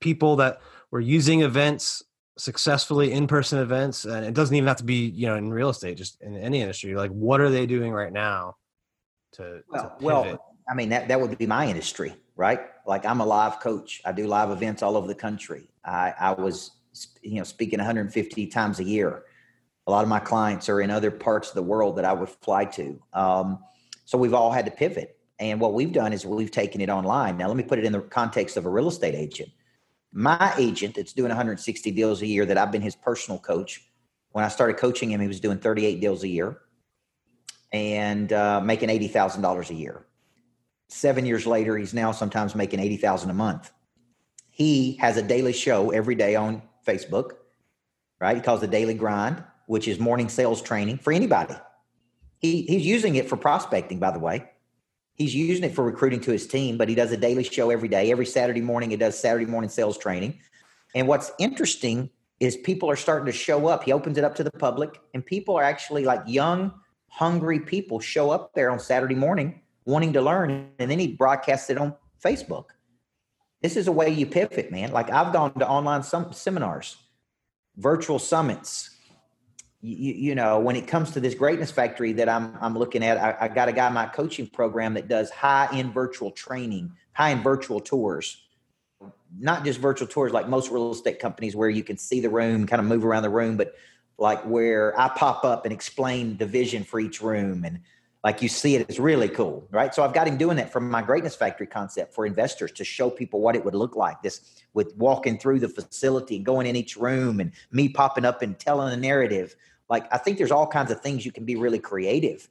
[0.00, 2.02] people that were using events
[2.38, 5.96] successfully in-person events and it doesn't even have to be you know in real estate
[5.96, 8.54] just in any industry like what are they doing right now
[9.32, 12.60] to, well, to well, I mean that that would be my industry, right?
[12.86, 14.00] Like I'm a live coach.
[14.06, 15.68] I do live events all over the country.
[15.84, 16.70] I, I was
[17.20, 19.24] you know speaking 150 times a year.
[19.86, 22.30] A lot of my clients are in other parts of the world that I would
[22.30, 23.02] fly to.
[23.12, 23.58] Um,
[24.06, 25.17] so we've all had to pivot.
[25.40, 27.36] And what we've done is we've taken it online.
[27.36, 29.50] Now, let me put it in the context of a real estate agent.
[30.12, 33.84] My agent that's doing 160 deals a year, that I've been his personal coach.
[34.32, 36.58] When I started coaching him, he was doing 38 deals a year
[37.72, 40.06] and uh, making eighty thousand dollars a year.
[40.88, 43.70] Seven years later, he's now sometimes making eighty thousand a month.
[44.50, 47.32] He has a daily show every day on Facebook,
[48.20, 48.36] right?
[48.36, 51.54] He calls it Daily Grind, which is morning sales training for anybody.
[52.38, 54.50] He he's using it for prospecting, by the way.
[55.18, 57.88] He's using it for recruiting to his team, but he does a daily show every
[57.88, 58.10] day.
[58.10, 60.38] Every Saturday morning, he does Saturday morning sales training.
[60.94, 62.08] And what's interesting
[62.40, 63.82] is people are starting to show up.
[63.82, 66.72] He opens it up to the public, and people are actually like young
[67.08, 71.70] hungry people show up there on Saturday morning wanting to learn, and then he broadcasts
[71.70, 72.66] it on Facebook.
[73.62, 74.92] This is a way you pivot, man.
[74.92, 76.96] Like I've gone to online some seminars,
[77.76, 78.90] virtual summits,
[79.80, 83.16] you, you know, when it comes to this greatness factory that I'm, I'm looking at,
[83.16, 86.92] I, I got a guy in my coaching program that does high end virtual training,
[87.12, 88.44] high end virtual tours,
[89.38, 92.66] not just virtual tours like most real estate companies where you can see the room,
[92.66, 93.74] kind of move around the room, but
[94.18, 97.80] like where I pop up and explain the vision for each room and
[98.24, 99.94] like you see it, it's really cool, right?
[99.94, 103.10] So I've got him doing that from my greatness factory concept for investors to show
[103.10, 104.22] people what it would look like.
[104.22, 104.40] This
[104.74, 108.58] with walking through the facility and going in each room and me popping up and
[108.58, 109.54] telling a narrative.
[109.88, 112.48] Like I think there's all kinds of things you can be really creative.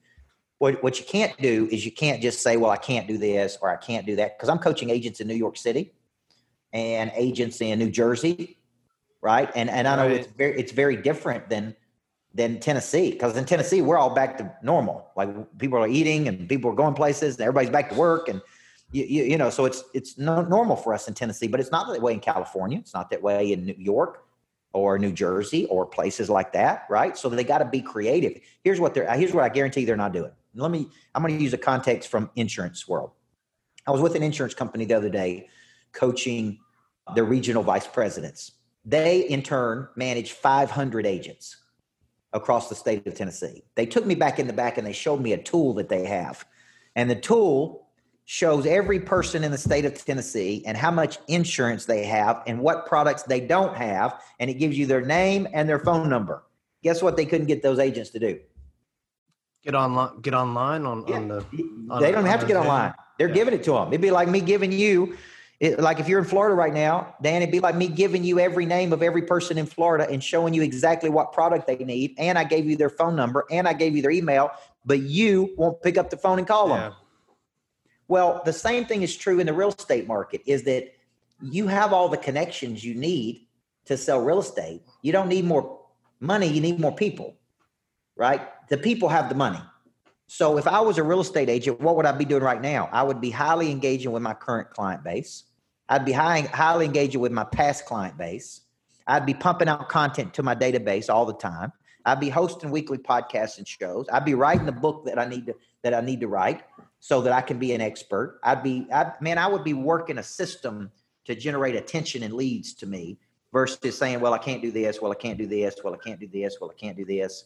[0.59, 3.57] What what you can't do is you can't just say, well, I can't do this
[3.61, 4.37] or I can't do that.
[4.37, 5.93] Because I'm coaching agents in New York City
[6.71, 8.57] and agents in New Jersey,
[9.21, 9.51] right?
[9.53, 10.11] And and I know right.
[10.11, 11.75] it's very it's very different than
[12.37, 15.09] than Tennessee because in Tennessee we're all back to normal.
[15.17, 18.41] Like people are eating and people are going places and everybody's back to work and
[18.91, 21.71] you, you, you know so it's it's no, normal for us in Tennessee, but it's
[21.71, 22.77] not that way in California.
[22.77, 24.23] It's not that way in New York
[24.71, 27.17] or New Jersey or places like that, right?
[27.17, 28.39] So they got to be creative.
[28.63, 30.31] Here's what they're here's what I guarantee they're not doing.
[30.53, 33.11] Let me I'm going to use a context from insurance world.
[33.87, 35.49] I was with an insurance company the other day
[35.91, 36.59] coaching
[37.15, 38.51] the regional vice presidents.
[38.85, 41.57] They in turn manage 500 agents
[42.33, 43.63] across the state of Tennessee.
[43.75, 46.05] They took me back in the back and they showed me a tool that they
[46.05, 46.45] have.
[46.95, 47.87] And the tool
[48.25, 52.59] shows every person in the state of Tennessee and how much insurance they have and
[52.59, 54.21] what products they don't have.
[54.39, 56.43] And it gives you their name and their phone number.
[56.83, 57.15] Guess what?
[57.15, 58.39] They couldn't get those agents to do.
[59.63, 60.19] Get online.
[60.21, 61.15] Get online on, yeah.
[61.15, 61.45] on the.
[61.89, 62.93] On they don't have to get online.
[63.17, 63.33] They're yeah.
[63.33, 63.87] giving it to them.
[63.87, 65.17] It'd be like me giving you
[65.59, 68.39] it, like if you're in Florida right now, Dan, it'd be like me giving you
[68.39, 72.13] every name of every person in Florida and showing you exactly what product they need.
[72.19, 74.51] And I gave you their phone number and I gave you their email,
[74.85, 76.77] but you won't pick up the phone and call yeah.
[76.77, 76.93] them.
[78.07, 80.93] Well, the same thing is true in the real estate market is that
[81.41, 83.47] you have all the connections you need
[83.85, 84.83] to sell real estate.
[85.01, 85.79] You don't need more
[86.19, 87.35] money, you need more people,
[88.15, 88.41] right?
[88.69, 89.59] The people have the money.
[90.27, 92.89] So if I was a real estate agent, what would I be doing right now?
[92.91, 95.45] I would be highly engaging with my current client base.
[95.89, 98.61] I'd be high, highly engaging with my past client base.
[99.07, 101.71] I'd be pumping out content to my database all the time.
[102.05, 104.05] I'd be hosting weekly podcasts and shows.
[104.11, 106.63] I'd be writing the book that I need to that I need to write
[106.99, 108.39] so that I can be an expert.
[108.43, 110.91] I'd be, I'd, man, I would be working a system
[111.25, 113.17] to generate attention and leads to me
[113.53, 115.01] versus saying, well, I can't do this.
[115.01, 115.75] Well, I can't do this.
[115.83, 116.57] Well, I can't do this.
[116.59, 117.45] Well, I can't do this.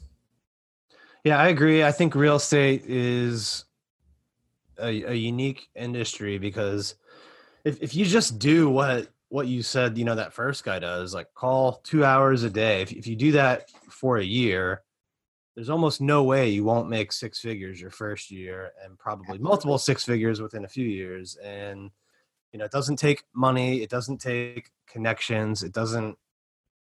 [1.23, 1.83] Yeah, I agree.
[1.83, 3.65] I think real estate is
[4.79, 6.95] a, a unique industry because
[7.63, 11.13] if, if you just do what what you said, you know, that first guy does,
[11.13, 12.81] like call two hours a day.
[12.81, 14.81] If, if you do that for a year,
[15.55, 19.77] there's almost no way you won't make six figures your first year and probably multiple
[19.77, 21.37] six figures within a few years.
[21.37, 21.91] And,
[22.51, 26.17] you know, it doesn't take money, it doesn't take connections, it doesn't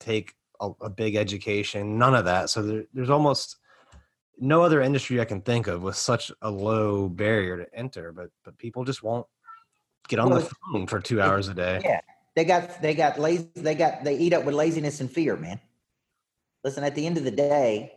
[0.01, 2.49] take a, a big education, none of that.
[2.49, 3.59] So there, there's almost
[4.41, 8.31] no other industry I can think of with such a low barrier to enter, but
[8.45, 9.27] but people just won't
[10.09, 11.81] get on well, the phone for two hours a day.
[11.85, 12.01] Yeah,
[12.37, 13.49] they got they got lazy.
[13.55, 15.61] They got they eat up with laziness and fear, man.
[16.65, 17.93] Listen, at the end of the day,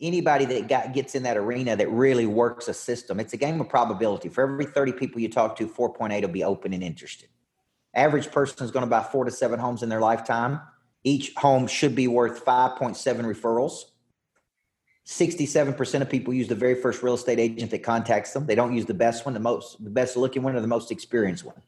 [0.00, 3.60] anybody that got gets in that arena that really works a system, it's a game
[3.60, 4.28] of probability.
[4.28, 7.28] For every thirty people you talk to, four point eight will be open and interested.
[7.94, 10.60] Average person is going to buy four to seven homes in their lifetime.
[11.04, 13.84] Each home should be worth five point seven referrals.
[15.06, 18.46] 67% of people use the very first real estate agent that contacts them.
[18.46, 20.90] They don't use the best one, the most the best looking one or the most
[20.90, 21.60] experienced one.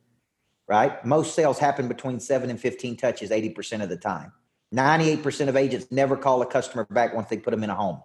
[0.67, 1.05] Right?
[1.05, 4.33] Most sales happen between 7 and 15 touches 80% of the time.
[4.75, 8.03] 98% of agents never call a customer back once they put them in a home.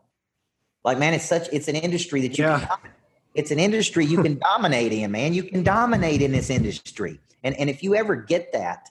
[0.83, 2.59] Like man, it's such it's an industry that you yeah.
[2.59, 2.91] can
[3.33, 5.33] it's an industry you can dominate in, man.
[5.33, 7.19] You can dominate in this industry.
[7.43, 8.89] And and if you ever get that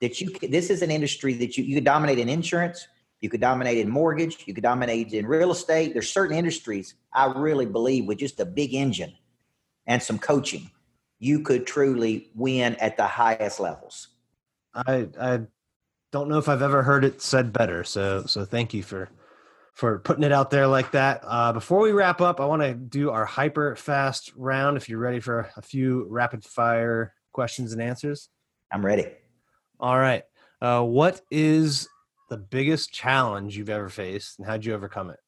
[0.00, 2.86] that you this is an industry that you you can dominate in insurance,
[3.20, 4.44] you could dominate in mortgage.
[4.46, 5.92] You could dominate in real estate.
[5.92, 9.12] There's certain industries I really believe with just a big engine
[9.86, 10.70] and some coaching,
[11.18, 14.08] you could truly win at the highest levels.
[14.74, 15.40] I I
[16.12, 17.82] don't know if I've ever heard it said better.
[17.82, 19.08] So so thank you for
[19.74, 21.20] for putting it out there like that.
[21.24, 24.76] Uh, before we wrap up, I want to do our hyper fast round.
[24.76, 28.28] If you're ready for a few rapid fire questions and answers,
[28.72, 29.06] I'm ready.
[29.80, 30.24] All right.
[30.60, 31.88] Uh, what is
[32.28, 35.18] the biggest challenge you've ever faced and how'd you overcome it?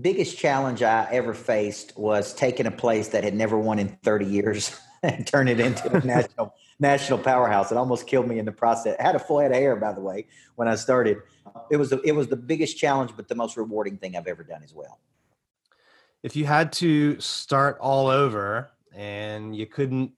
[0.00, 4.26] Biggest challenge I ever faced was taking a place that had never won in 30
[4.26, 7.72] years and turn it into a national national powerhouse.
[7.72, 8.96] It almost killed me in the process.
[9.00, 11.18] I had a full head of hair, by the way, when I started.
[11.70, 14.44] It was the, it was the biggest challenge, but the most rewarding thing I've ever
[14.44, 15.00] done as well.
[16.22, 20.12] If you had to start all over and you couldn't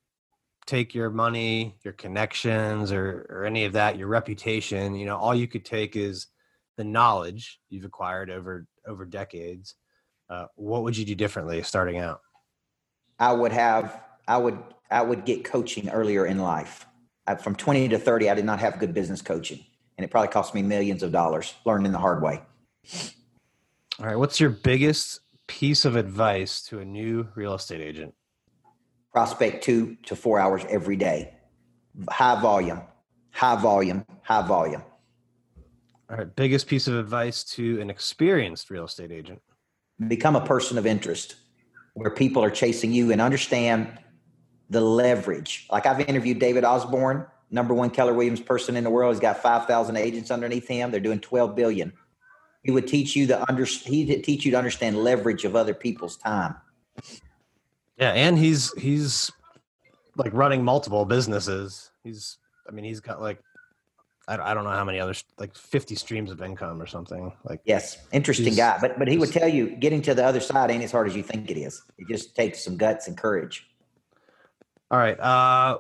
[0.69, 4.95] take your money, your connections, or or any of that, your reputation.
[4.95, 6.29] You know, all you could take is
[6.77, 9.75] the knowledge you've acquired over over decades,
[10.31, 12.21] uh, what would you do differently starting out?
[13.19, 14.59] I would have I would
[14.91, 16.87] I would get coaching earlier in life.
[17.27, 19.63] I, from 20 to 30, I did not have good business coaching,
[19.99, 22.41] and it probably cost me millions of dollars learning the hard way.
[23.99, 28.15] All right, what's your biggest piece of advice to a new real estate agent?
[29.19, 31.35] Prospect two to four hours every day,
[32.09, 32.83] high volume,
[33.33, 34.85] high volume, high volume.
[36.09, 39.43] All right, biggest piece of advice to an experienced real estate agent?
[40.07, 41.35] Become a person of interest
[41.95, 43.89] where people are chasing you and understand
[44.71, 45.67] the leverage.
[45.69, 49.17] Like I've interviewed David Osborne, number one Keller Williams person in the world.
[49.17, 50.93] He's got 5,000 agents underneath him.
[50.93, 51.93] They're doing 12 billion.
[52.63, 56.17] He would teach you the under, he'd teach you to understand leverage of other people's
[56.17, 56.55] time.
[57.99, 58.13] Yeah.
[58.13, 59.31] And he's, he's
[60.17, 61.91] like running multiple businesses.
[62.05, 62.39] He's,
[62.69, 63.41] I mean, he's got like,
[64.29, 67.61] I, don't know how many others, like 50 streams of income or something like.
[67.65, 67.97] Yes.
[68.13, 68.77] Interesting guy.
[68.79, 71.17] But, but he would tell you getting to the other side ain't as hard as
[71.17, 71.83] you think it is.
[71.97, 73.67] It just takes some guts and courage.
[74.91, 75.19] All right.
[75.19, 75.79] Uh,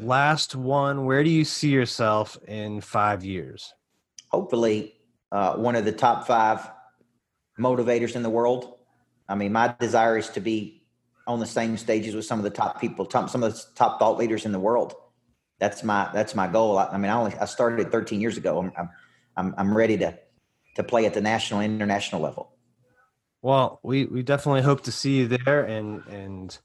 [0.00, 1.04] last one.
[1.04, 3.74] Where do you see yourself in five years?
[4.28, 4.94] Hopefully,
[5.32, 6.70] uh, one of the top five
[7.58, 8.78] motivators in the world.
[9.28, 10.79] I mean, my desire is to be
[11.30, 13.98] on the same stages with some of the top people, top, some of the top
[13.98, 14.94] thought leaders in the world.
[15.58, 16.78] That's my that's my goal.
[16.78, 18.58] I, I mean, I only I started 13 years ago.
[18.76, 18.88] I'm,
[19.36, 20.18] I'm I'm ready to
[20.76, 22.52] to play at the national international level.
[23.42, 26.58] Well, we we definitely hope to see you there, and and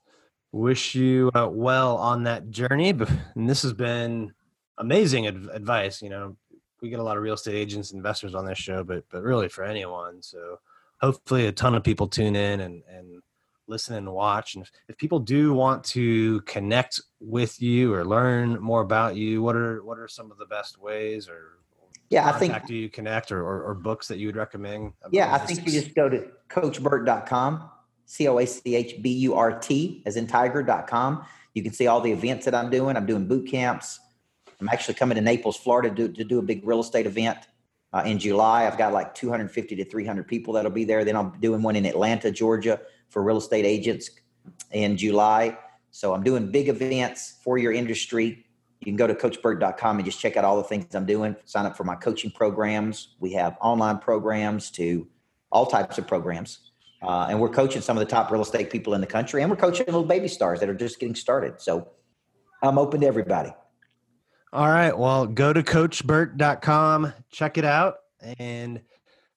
[0.52, 2.90] wish you uh, well on that journey.
[3.36, 4.34] And this has been
[4.78, 6.02] amazing adv- advice.
[6.02, 6.38] You know,
[6.82, 9.50] we get a lot of real estate agents, investors on this show, but but really
[9.50, 10.24] for anyone.
[10.24, 10.60] So
[11.02, 13.22] hopefully, a ton of people tune in and and
[13.68, 14.56] listen and watch.
[14.56, 19.42] And if, if people do want to connect with you or learn more about you,
[19.42, 21.60] what are what are some of the best ways or
[22.10, 24.94] yeah, I think do you connect or, or, or, books that you would recommend?
[25.12, 27.68] Yeah, I think you just go to coachburt.com
[28.06, 31.26] C O A C H B U R T, as in tiger.com.
[31.54, 32.96] You can see all the events that I'm doing.
[32.96, 34.00] I'm doing boot camps.
[34.62, 37.40] I'm actually coming to Naples, Florida to do, to do a big real estate event
[37.92, 38.68] uh, in July.
[38.68, 41.04] I've got like 250 to 300 people that'll be there.
[41.04, 42.80] Then I'm doing one in Atlanta, Georgia
[43.10, 44.10] for real estate agents
[44.72, 45.58] in July.
[45.92, 48.46] So I'm doing big events for your industry.
[48.82, 51.36] You can go to coachburt.com and just check out all the things I'm doing.
[51.46, 53.16] Sign up for my coaching programs.
[53.20, 55.08] We have online programs to
[55.52, 56.72] all types of programs.
[57.02, 59.50] Uh, and we're coaching some of the top real estate people in the country, and
[59.50, 61.62] we're coaching little baby stars that are just getting started.
[61.62, 61.88] So
[62.64, 63.54] I'm open to everybody.
[64.52, 64.98] All right.
[64.98, 67.98] Well, go to coachburt.com, check it out.
[68.40, 68.82] And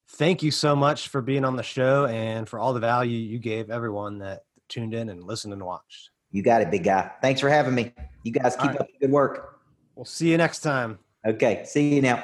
[0.09, 3.39] thank you so much for being on the show and for all the value you
[3.39, 6.11] gave everyone that tuned in and listened and watched.
[6.31, 7.11] You got it, big guy.
[7.21, 7.93] Thanks for having me.
[8.23, 8.81] You guys keep right.
[8.81, 9.59] up the good work.
[9.95, 10.99] We'll see you next time.
[11.25, 11.63] Okay.
[11.65, 12.23] See you now.